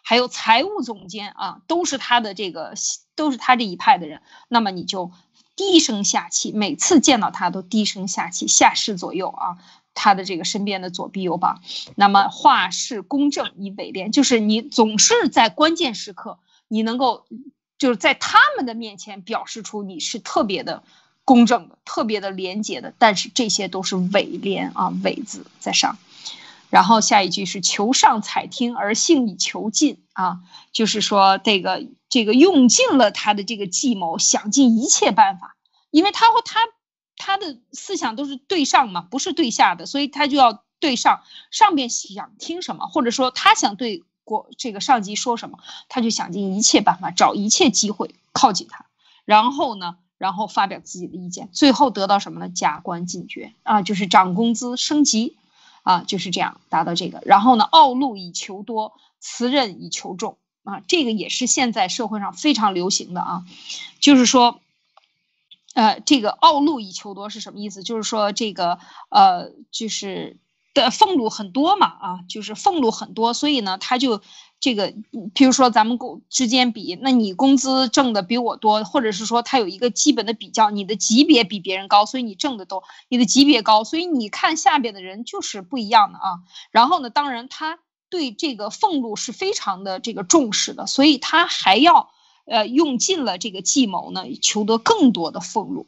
[0.01, 2.73] 还有财务总监啊，都是他的这个
[3.15, 5.11] 都是他这一派的人，那么你就
[5.57, 9.57] 低声下气，每次见到他都低声下气，下士左右啊。
[9.99, 11.59] 他的这个身边的左臂右膀，
[11.95, 16.37] 那么画事公正以委廉，就是你总是在关键时刻，
[16.67, 17.25] 你能够
[17.79, 20.83] 就是在他们的面前表示出你是特别的
[21.25, 25.97] 公正的、特别的廉洁的，但是这些都是伪廉啊，伪字在上。
[26.69, 30.39] 然后下一句是求上采听而幸以求尽啊，
[30.71, 35.55] 就是说这个这个用尽了他的这个计谋，想尽一切办法，
[35.91, 36.59] 因为他和他。
[37.19, 41.23] 他的思想都是对上嘛，不是对下的，所以他就要对上。
[41.49, 45.57] 上边想听什么，或者说他想对国这个上级说什么，
[45.89, 48.85] 他就想尽一切办法，找一切机会靠近他。
[49.25, 52.49] 然后呢，然后发表自己的意见，最后得到什么呢？
[52.49, 55.37] 加官进爵啊，就是涨工资升级
[55.87, 57.21] 啊，就是这样达到这个。
[57.25, 63.45] 然后呢，傲露以求多，辞任以求重啊，这个也是现在社会上非常流行的啊，
[63.99, 64.59] 就是说。
[65.73, 67.83] 呃，这个傲露以求多是什么意思？
[67.83, 68.79] 就是说这个
[69.09, 70.37] 呃，就是
[70.73, 74.23] 的俸禄很多嘛，啊，就是俸禄很多，所以呢，他就
[74.59, 74.93] 这个，
[75.33, 86.39] 比如说咱们工之间比，那你工资挣的比我多，或者是说他有一个基本的比较，你的级别比别人高，所以你挣的多，你的级别高，所以你看下边的人就是不一样的啊。
[86.71, 87.79] 然后呢，当然他
[88.09, 92.09] 对这个俸禄是非常的这个重视的，所以他还要。
[92.49, 95.85] 呃，用尽了这个计谋呢，求得更多的俸禄。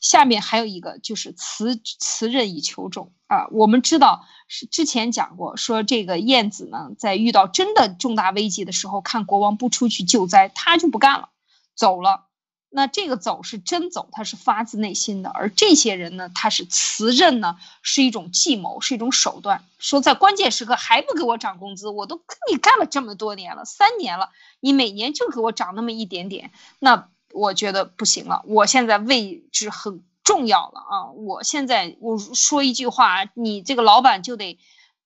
[0.00, 3.46] 下面还有一个就是辞辞任以求重啊。
[3.50, 11.28] 我们知道是之前讲过，说这个晏子呢，在遇到真的重大危机的时候，看国王不出去救灾，他就不干了，
[11.74, 12.24] 走了。
[12.68, 19.64] 那这个走是真走，他是发自内心的，而这些人呢，他是辞任呢，是一种计谋，是一种手段。
[19.78, 28.42] 说在关键时刻还不给我涨工资，我都跟你干了这么多年了，三年了，你每年就给我涨那么一点点，那我觉得不行了。
[28.46, 34.58] 我现在位置很重要了啊，我现在我说一句话，你这个老板就得。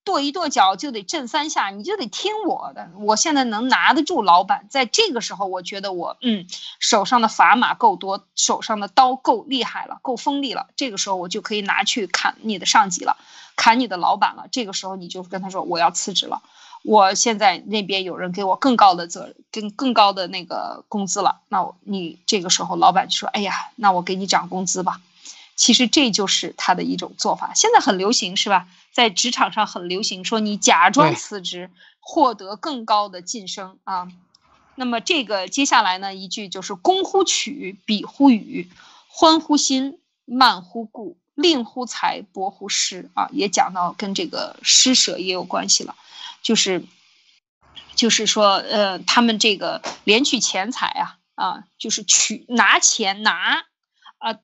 [0.02, 2.90] 跺一跺脚就得震三下，你就得听我的。
[3.00, 6.46] 我现在能拿得住老板，在这个时候，我觉得我嗯
[6.78, 10.68] 手上的砝码够多，手上的刀够厉害了，够锋利了。
[10.74, 13.18] 这个时候我就可以拿去砍你的上级了，
[13.56, 14.46] 砍你的老板了。
[14.50, 16.40] 这个时候你就跟他说我要辞职了，
[16.82, 21.40] 我现在那边有人给我更高的责任，跟更高的那个工资了。
[21.48, 25.00] 那我你这个时候老板就说，哎呀，那我给你涨工资吧。
[25.56, 28.66] 其实这就是他的一种做法，现在很流行，是吧？
[28.92, 31.70] 在职场上很流行，说你假装辞职，
[32.00, 34.08] 获得更高的晋升啊。
[34.74, 38.70] 那么这个接下来呢，一句就是公乎曲，彼乎语，
[39.06, 45.96] 欢乎心，慢乎故，令乎财，薄乎施啊，也讲到跟这个施舍也有关系了，
[46.42, 46.84] 就是，
[47.94, 53.64] 就是说，呃，他们这个连取钱财啊，啊，就是取拿钱拿
[54.18, 54.38] 啊。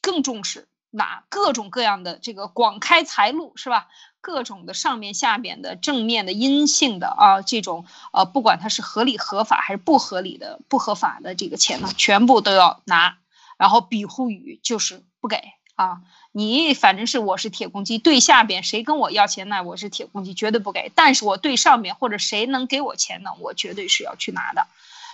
[0.00, 3.88] 更重视拿各种各样的这个广开财路是吧？
[4.20, 13.18] 各种的上面下边的正面的阴性的啊，这种呃，不管它是合理合法还是不合理的不合法的这个钱呢，全部都要拿。
[13.58, 15.42] 然后比乎语就是不给
[15.76, 16.00] 啊，
[16.32, 20.90] 你反正是我是铁公鸡，对下边谁跟我要钱，那我是铁公鸡，绝对不给。
[20.94, 24.66] 但是我对上面或者谁能给我钱呢，我绝对是要去拿的。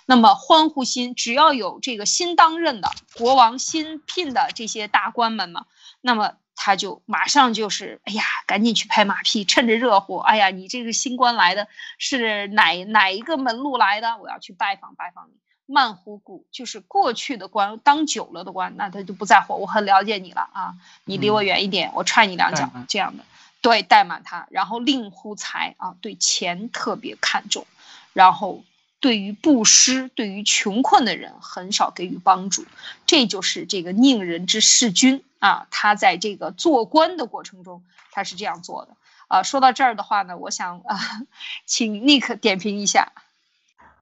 [0.06, 5.66] 那么欢呼心，只要有这个新当任的国王新聘的这些大官们嘛，
[6.00, 11.66] 那么他就马上就是，哎呀，赶紧去拍马屁，趁着热乎，哎呀，你这个新官来的
[11.98, 14.16] 是哪哪一个门路来的？
[14.18, 15.34] 我要去拜访拜访你。
[15.72, 19.54] 慢乎故，就是过去的官当久了的官，那他就不在乎。
[19.54, 20.74] 我很了解你了啊，
[21.06, 23.24] 你离我远一点，我踹你两脚，这样的。
[23.62, 27.66] 对，怠慢他，然后令乎财啊，对钱特别看重，
[28.12, 28.62] 然后
[29.00, 32.66] 对于布施，对于穷困的人很少给予帮助，
[33.06, 38.94] 这就是这个宁人之事君啊，他在这个做官的过程中，他是这样做的
[39.28, 39.42] 啊。
[39.42, 41.00] 说到这儿的话呢，我想啊，
[41.64, 43.12] 请 Nick 点评一下。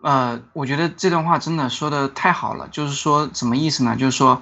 [0.02, 3.96] 呃，我觉得这段话真的说的太好了，就是说什么意思呢？
[3.96, 4.40] 就是说，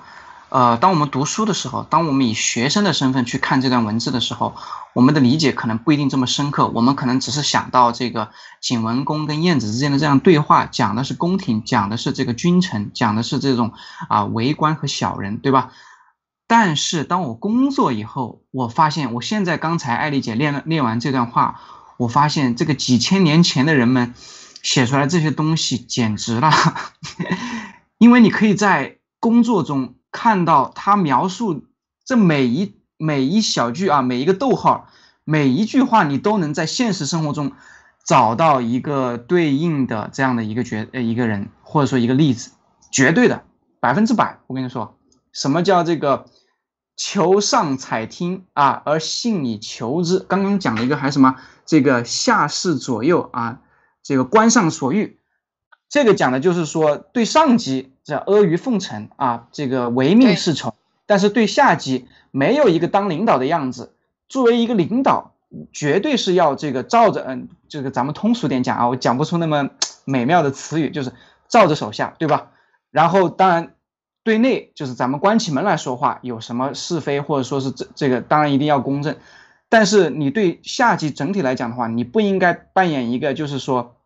[0.50, 4.54] 呃，当我们读书的时候，当我们以学生的身份去看这段文字的时候，
[4.94, 8.30] 我们的理解可能不一定这么深刻，我们可能只是想到这个
[8.60, 13.72] 景文公跟晏子之间的这样对话，讲的是宫廷，讲的是这个君臣，讲的是这种
[14.08, 15.72] 啊为官和小人，对吧？
[16.46, 21.60] 但是当我工作以后，我发现，我现在刚才艾丽姐练了练完这段话，
[21.96, 24.14] 我发现这个几千年前的人们。
[24.62, 26.50] 写出来这些东西简直了，
[27.98, 31.64] 因为你可以在工作中看到他描述
[32.04, 34.88] 这每一每一小句啊，每一个逗号，
[35.24, 37.52] 每一句话，你都能在现实生活中
[38.04, 42.50] 找到一个对应的这样的一个角呃一个人或者说一个例子，
[42.90, 43.44] 绝对的
[43.80, 44.38] 百分之百。
[44.46, 44.96] 我跟你说，
[45.32, 46.26] 什么叫这个
[46.96, 50.18] 求上采听啊，而信以求之？
[50.18, 51.36] 刚刚讲了一个还什么
[51.66, 53.60] 这个下视左右啊。
[54.08, 55.18] 这个官上所欲，
[55.90, 60.70] 这个讲的就是说，对上级这阿谀奉承啊，这个唯命是从；
[61.04, 63.92] 但是对下级没有一个当领导的样子。
[64.26, 65.34] 作为一个领导，
[65.74, 69.68] 绝对是要这个照着，嗯，这个咱们通俗点讲啊，我讲不出那么
[70.06, 71.12] 美妙的词语，就是
[71.46, 72.52] 照着手下，对吧？
[72.90, 73.74] 然后当然
[74.24, 79.16] 对内就是咱们关起门来说话，有什么是非或者说是这这个，当然一定要公正。
[79.68, 83.96] 但是你对下级整体来讲的话，你不应该扮演一个就是说。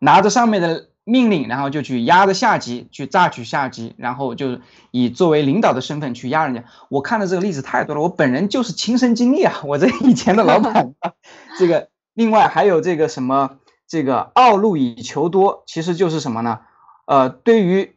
[0.00, 6.64] 拿着上面的命令，然后就去压着下级，去榨取下级，然后就是以作为领导的身份去压人家。
[6.88, 10.92] 我看的这个例子太多了，我本人就是亲身经历啊， 我这以前的老板。
[11.56, 16.60] 这个另外还有这个什么，这个傲露以求多，其实就是什么呢？
[17.06, 17.94] 呃，对于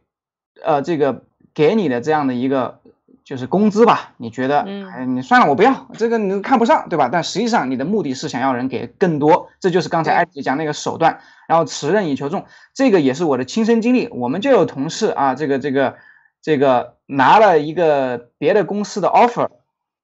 [0.62, 2.80] 呃这个给你的这样的一个。
[3.24, 4.12] 就是工资吧？
[4.18, 7.08] 你觉得，嗯，你算了，我不要这个，你看不上，对吧？
[7.10, 14.08] 但实际上你的目的是想要人给更多，这就是刚才艾姐讲那个手段，然后持任以求重，这个也是我的亲身经历。
[14.08, 15.96] 我们就有同事啊，这个这个
[16.42, 19.48] 这个拿了一个别的公司的 offer，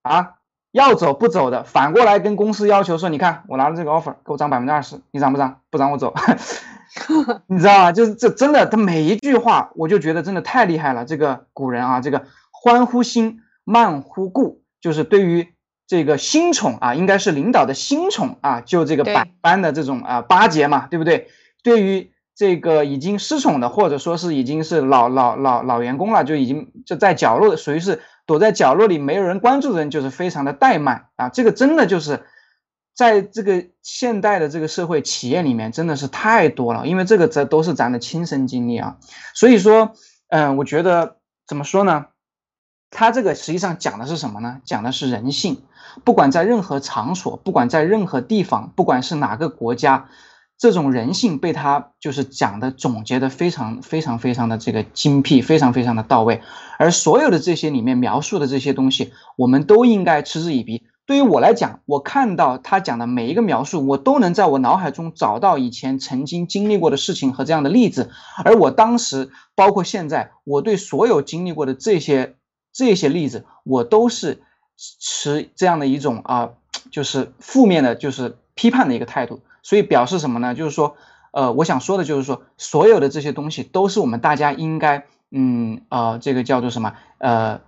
[0.02, 0.34] 啊，
[0.72, 5.60] 要走不走的，反过来跟公司要求说，你看我拿了这个 offer，给我涨百分之二十，你涨不涨？
[5.70, 6.14] 不涨我走，
[7.46, 7.92] 你知道吗？
[7.92, 11.04] 就是这真的，他每一句话，我就觉得真的太厉害了。
[11.04, 12.24] 这个古人啊，这个。
[12.62, 15.54] 欢乎心，慢乎故，就是对于
[15.90, 21.26] 这个新宠啊，应该是领导的新宠啊，就这个百般的这种啊巴结嘛，对不对？
[21.64, 31.28] 对于这个已经失宠的，或者说是已经是老老老老员工了，就已经就在角落，属于是躲在角落里没有人关注的人，就是非常的怠慢啊。
[31.28, 32.24] 这个真的就是
[32.94, 36.86] 在这个现代的这个社会企业里面，真的是太多了。
[36.86, 38.98] 因为这个这都是咱的亲身经历啊，
[39.34, 39.90] 所以说，
[40.28, 41.16] 嗯，我觉得
[41.48, 42.06] 怎么说呢？
[42.90, 44.60] 他这个实际上讲的是什么呢？
[44.64, 45.62] 讲的是人性。
[46.04, 50.08] 不管在任何场所，不管在任何地方，不管是哪个国家，
[50.56, 56.42] 这种人性被他就是讲的总结的非常非常非常的这个精辟，非常非常的到位。
[56.78, 60.84] 而所有的这些里面描述的这些东西，我们都应该嗤之以鼻。
[61.06, 68.10] 对于我来讲，我看到他讲的每一个描述，我都能在我脑海中找到以前曾经经历过的事情和这样的例子。
[68.44, 72.36] 而我当时，包括现在，我对所有经历过的这些。
[72.72, 74.42] 这些例子我都是
[74.76, 76.50] 持这样的一种啊，
[76.90, 79.40] 就是负面的，就是批判的一个态度。
[79.62, 80.54] 所以表示什么呢？
[80.54, 80.96] 就是说，
[81.32, 86.94] 呃，我想说的就是说，所有的这些东西都是我们大家应该，嗯，呃，这个叫做什么？
[87.18, 87.60] 呃，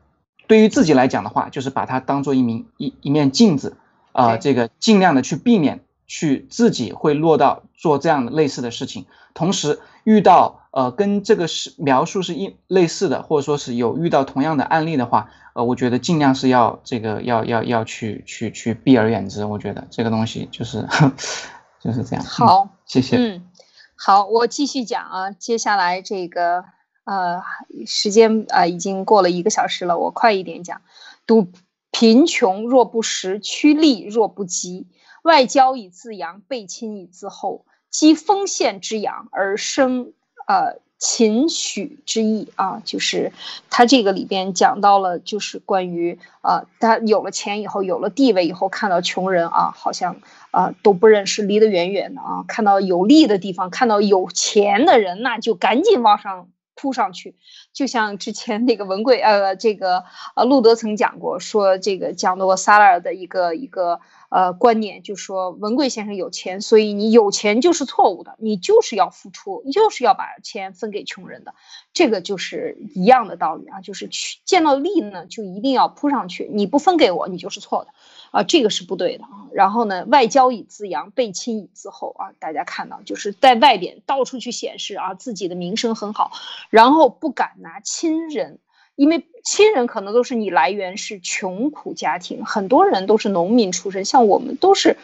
[0.47, 3.77] 对于自己来讲的话，就是把它当做一名一一面镜子，
[4.13, 9.05] 啊，这个尽量的去避免去自己会落到做这样的类似的事情，
[9.35, 10.62] 同时遇到。
[10.73, 19.45] 呃，跟这个是描述是一类似的，或者说是有遇到同样的案例的话，呃，我觉得尽量是要这个要要要去去去避而远之。
[19.45, 20.89] 我觉得这个东西就是
[21.79, 22.25] 就是这样。
[22.25, 23.19] 好，谢谢。
[23.19, 23.47] 嗯，
[23.95, 25.31] 好，我继续讲啊。
[25.31, 26.65] 接下来这个
[27.05, 27.43] 呃，
[27.87, 30.81] 时间啊已经过了一个小时了，我快一点讲。
[31.27, 31.49] 赌
[31.91, 34.87] 贫穷若不食，趋利若不及，
[35.23, 40.15] 外交以自扬，背亲以自厚，积丰县之养而生。
[40.47, 43.33] 呃，秦许之意啊，就是
[43.71, 50.17] 他这个里边讲到了，就是关于啊，他有了钱以后，有了地位以后，看到穷人啊，好像
[50.51, 56.49] 啊都不认识，离得远远的啊，看到有利的地方，看到有钱的人，那就赶紧往上。
[56.75, 57.37] 扑上去，
[57.73, 60.05] 就像之前那个文贵，呃，这个
[60.35, 64.01] 呃，路德曾讲过，说这个讲过萨拉尔的一个一个
[64.31, 71.55] 呃观念，就说文贵先生有钱，所以你有钱就是错误的，你就是要付出，就是要把钱分给穷人的，
[71.93, 77.93] 这个就是一样的道理啊，就是去见到利呢，就一定要扑上去，你不分给我，你就是错的。
[78.33, 79.47] 啊，这个是不对的啊。
[79.53, 82.33] 然后呢，外交以自扬，背亲以自厚啊。
[82.41, 86.33] 大家看到，就是在外边到处去显示啊，自己的名声很好，
[86.71, 88.59] 然后不敢拿亲人，
[88.97, 94.97] 因为亲人可能都是你来源是穷苦家庭，很多人都是农民出身，像我们都是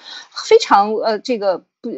[0.48, 1.92] 非常呃这个不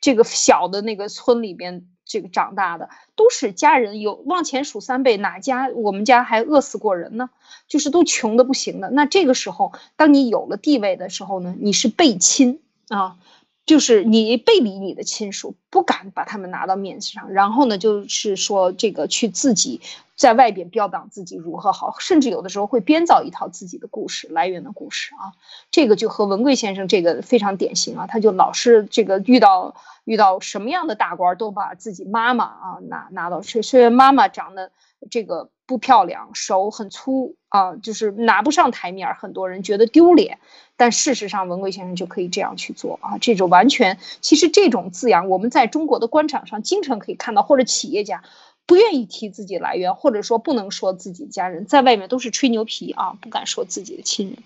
[0.00, 1.88] 这个小的那个村里边。
[2.06, 7.28] 这个长大的都是家人有往前数三辈，哪家我们家还饿死过人呢？
[7.68, 8.88] 就是都穷的不行的。
[8.90, 13.16] 那这个时候，当你有了地位的时候呢，你是背亲啊，
[13.66, 17.32] 就是你背离你的亲属，不敢把他们拿到面子上。
[17.32, 19.80] 然后呢，就是说这个去自己
[20.16, 25.36] 在外边标榜自己如何好，甚至有的时候会编造一套自己的故事来源的故事啊。
[25.70, 29.76] 这个就和文贵先生这个非常典型啊，他就老是这个遇到。
[30.06, 33.60] 遇到什么样的大官，都把自己妈妈啊拿拿到去。
[33.60, 34.70] 虽然妈妈长得
[35.10, 40.38] 这个不漂亮，手很粗啊，就是拿不上台面儿，很多人觉得丢脸。
[40.76, 48.22] 但事实上，文贵先生就可以这样去做啊，这种完全，其实这种字样，我们在中国的官场上经常可以看到，或者企业家。
[48.66, 54.38] 不愿意提自己来源，或者说不能说自己家人，在外面都是吹牛皮啊，不敢说自己的亲人。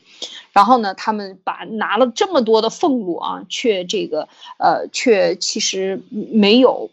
[0.53, 4.29] 然后呢，他们把拿了这么多的俸禄啊，却这个
[4.59, 6.91] 呃，却其实没有，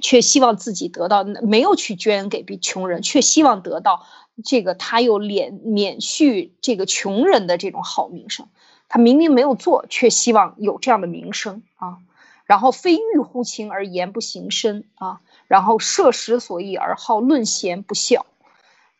[0.00, 4.04] 却希望自己得到，没有去捐给比穷人，却希望得到
[4.44, 8.46] 这个他又免免续这个穷人的这种好名声。
[8.88, 11.96] 他明明没有做，却希望有这样的名声啊。
[12.44, 15.20] 然后非欲乎情而言不行身啊。
[15.48, 18.26] 然后摄食所益而好论贤不孝，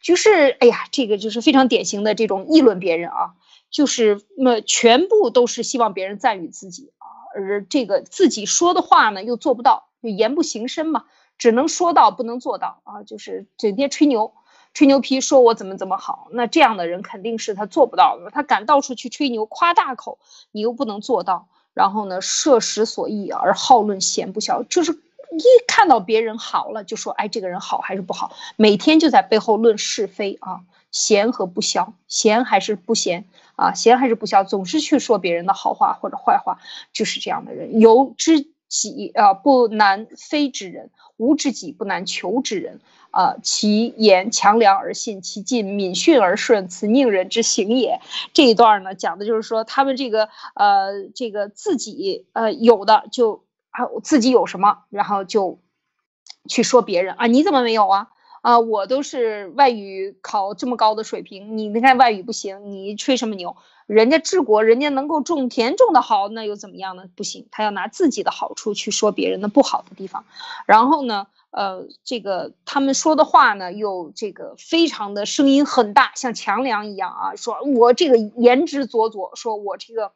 [0.01, 3.35] 就是哎呀，这个就是非常典型的这种议论别人啊，
[3.71, 11.05] 就是那全部都是希望别人赞誉自己啊，而这个自己说的话呢又做不到，就言不行身嘛，
[11.37, 14.33] 只能说到不能做到啊，就是整天吹牛，
[14.73, 20.21] 吹牛皮说我怎么怎么好，那这样的人肯定是他做不到的，他敢到处去吹牛夸大口，
[20.53, 25.01] 你又不能做到，然后呢摄食所欲而好论贤不肖，就是。
[25.39, 28.35] 一看到别人好了，就说哎，这个人好还是不好？
[28.57, 30.61] 每天就在背后论是非啊，
[30.91, 33.75] 贤和不肖，贤还是不贤啊？
[33.75, 34.45] 贤还是不孝？
[34.45, 36.59] 总是去说别人的好话或者坏话，
[36.93, 37.81] 就是这样的人。
[37.81, 42.81] 有知己啊，不难非之人；无知己，不难求之人。
[43.11, 48.01] 啊，其言强梁而信其进，敏训而顺，此宁人之行也。
[48.35, 53.46] 这一段呢，讲的就是说他们这个呃，这个自己呃有的就。
[53.77, 55.61] 啊，自己有什么，然后就
[56.49, 57.27] 去说别人啊？
[57.27, 58.09] 你怎么没有啊？
[58.41, 63.57] 啊，我都是外语考这么高的水平，你你看外语不行，你吹什么牛？
[63.87, 67.05] 人家治国，人家能够种田种的好，那又怎么样呢？
[67.15, 70.25] 不行，他要拿自己的好处去说别人的不好的地方。
[70.67, 80.13] 然后呢，呃，这个他们说的话呢，又这个非常的声音很大，像强梁一样啊，说我这个言之凿凿，说我这个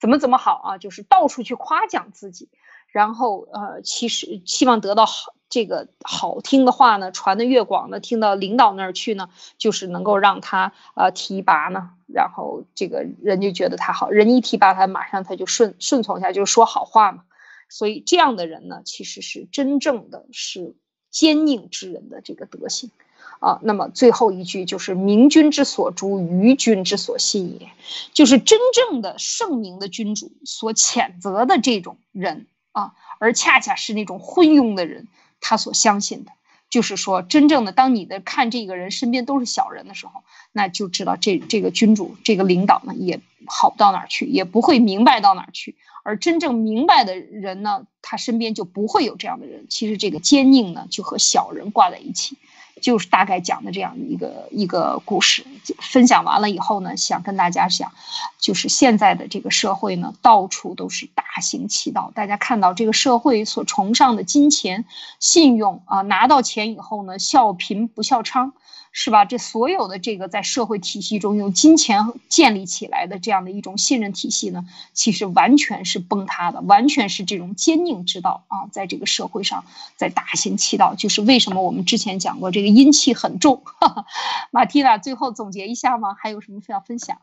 [0.00, 2.48] 怎么怎么好啊，就是到处去夸奖自己。
[2.94, 17.24] 然后，呃，其实希望得到好这个好听的话呢，传的越广呢，听到领导那儿去呢，就是能够让他呃提拔呢，然后这个人就觉得他好，人一提拔他，马上他就顺顺从一下，就说好话嘛。
[17.68, 20.76] 所以这样的人呢，其实是真正的是
[21.10, 22.92] 坚佞之人的这个德行
[23.40, 23.58] 啊。
[23.62, 27.72] 那么最后一句就是“明君之所诛，愚君之所信也”，
[28.14, 32.46] 就是真正的圣明的君主所谴责的这种人。
[32.74, 35.06] 啊，而恰恰是那种昏庸的人，
[35.40, 36.32] 他所相信的，
[36.68, 45.76] 就是说，真正的当你的看这个人身边都是小人的时候，那就知道这这个君主、这个领导呢，也好不到哪儿去，也不会明白到哪儿去。
[46.02, 49.66] 而真正明白的人呢，他身边就不会有这样的人。
[49.70, 52.36] 其实这个奸佞呢，就和小人挂在一起。
[52.84, 55.42] 就是大概讲的这样一个一个故事，
[55.80, 57.90] 分享完了以后呢，想跟大家讲，
[58.38, 62.12] 就是现在的这个社会呢，到处都是大行其道。
[62.14, 64.84] 大家看到这个社会所崇尚的金钱、
[65.18, 68.52] 信用啊，拿到钱以后呢，笑贫不笑娼，
[68.96, 69.24] 是吧？
[69.24, 79.64] 这所有的这个在社会体系中用金钱建立起来的这样的一种信任体系呢，其实完全是崩塌的，完全是这种奸佞之道啊，在这个社会上
[79.96, 80.94] 在大行其道。
[80.94, 83.62] 就是为什么我们之前讲过这个阴气很重。
[83.64, 84.06] 哈 哈
[84.52, 86.14] 马蒂娜，最后总结一下吗？
[86.16, 87.18] 还有什么需要分享？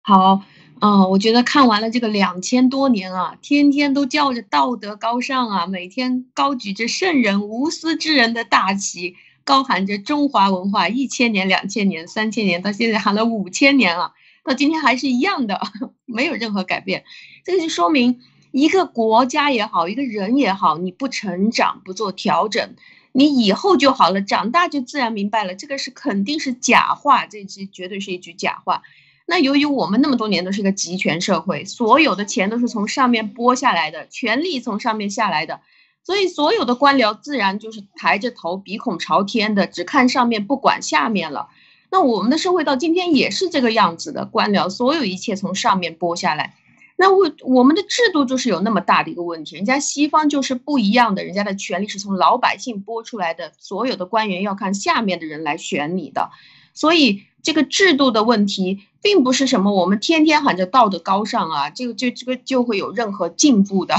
[0.00, 0.40] 好，
[0.80, 9.16] 嗯，我觉得看完了这个两千多年啊，天天都叫着道德高尚啊，每天高举着圣人无私之人的大旗，
[9.48, 14.12] 高喊着中华文化一千年、两千年、三千年，到现在喊了五千年了，
[14.44, 15.58] 到今天还是一样的，
[16.04, 17.04] 没有任何改变。
[17.44, 18.20] 这个就说明，
[18.50, 22.74] 一个国家也好，一个人也好，你不成长、不做调整，
[23.12, 28.82] 你以后就好了，长大就自然明白了，这个是肯定是假话，这句绝对是一句假话。
[29.24, 35.62] 那由于我们那么多年都是一个集权社会，所有的钱都是从上面拨下来的，权力从上面下来的，
[36.08, 41.50] 所以所有的官僚自然就是抬着头，鼻孔朝天的，只看上面不管下面了。
[41.90, 46.54] 那我们的社会到今天也是这个样子的，官僚所有一切从上面拨下来。
[46.96, 56.30] 那我我们的制度就是有那么大的一个问题，人家西方就是不一样的，人家的权利是从老百姓拨出来的，所有的官员要看下面的人来选你的，
[56.72, 57.24] 所以。
[57.40, 63.94] 这个制度的问题，并不是什么我们天天喊着道德高尚啊，这个就这个就会有任何进步的。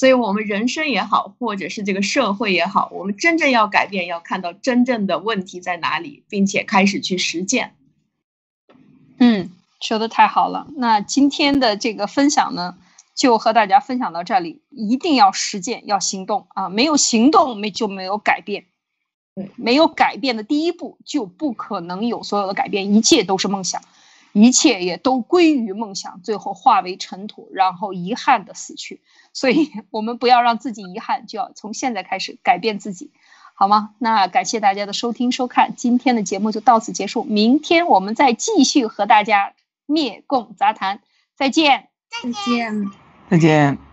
[0.00, 7.74] 所以，我们人生也好，或者是这个社会也好，我们真正要改变，要看到真正的问题在哪里，并且开始去实践。
[9.18, 10.66] 嗯，说的太好了。
[10.74, 12.78] 那今天的这个分享呢，
[13.14, 14.62] 就和大家分享到这里。
[14.70, 16.70] 一定要实践，要行动啊！
[16.70, 18.64] 没有行动，没就没有改变。
[19.56, 22.94] 没有改变的第一步，就不可能有所有的改变。
[22.94, 23.82] 一切都是梦想，
[24.32, 29.00] 一切也都归于梦想，最后化为尘土，然后遗憾的死去。
[29.32, 33.10] 所以， 我们不要让自己遗憾，就要从现在开始改变自己，
[33.54, 33.94] 好吗？
[33.98, 37.24] 那感谢大家的收听收看，今天的节目就到此结束。
[37.24, 39.54] 明天我们再继续和大家
[39.86, 41.00] 灭共杂谈，
[41.36, 41.88] 再见，
[42.22, 42.90] 再见，
[43.28, 43.89] 再见。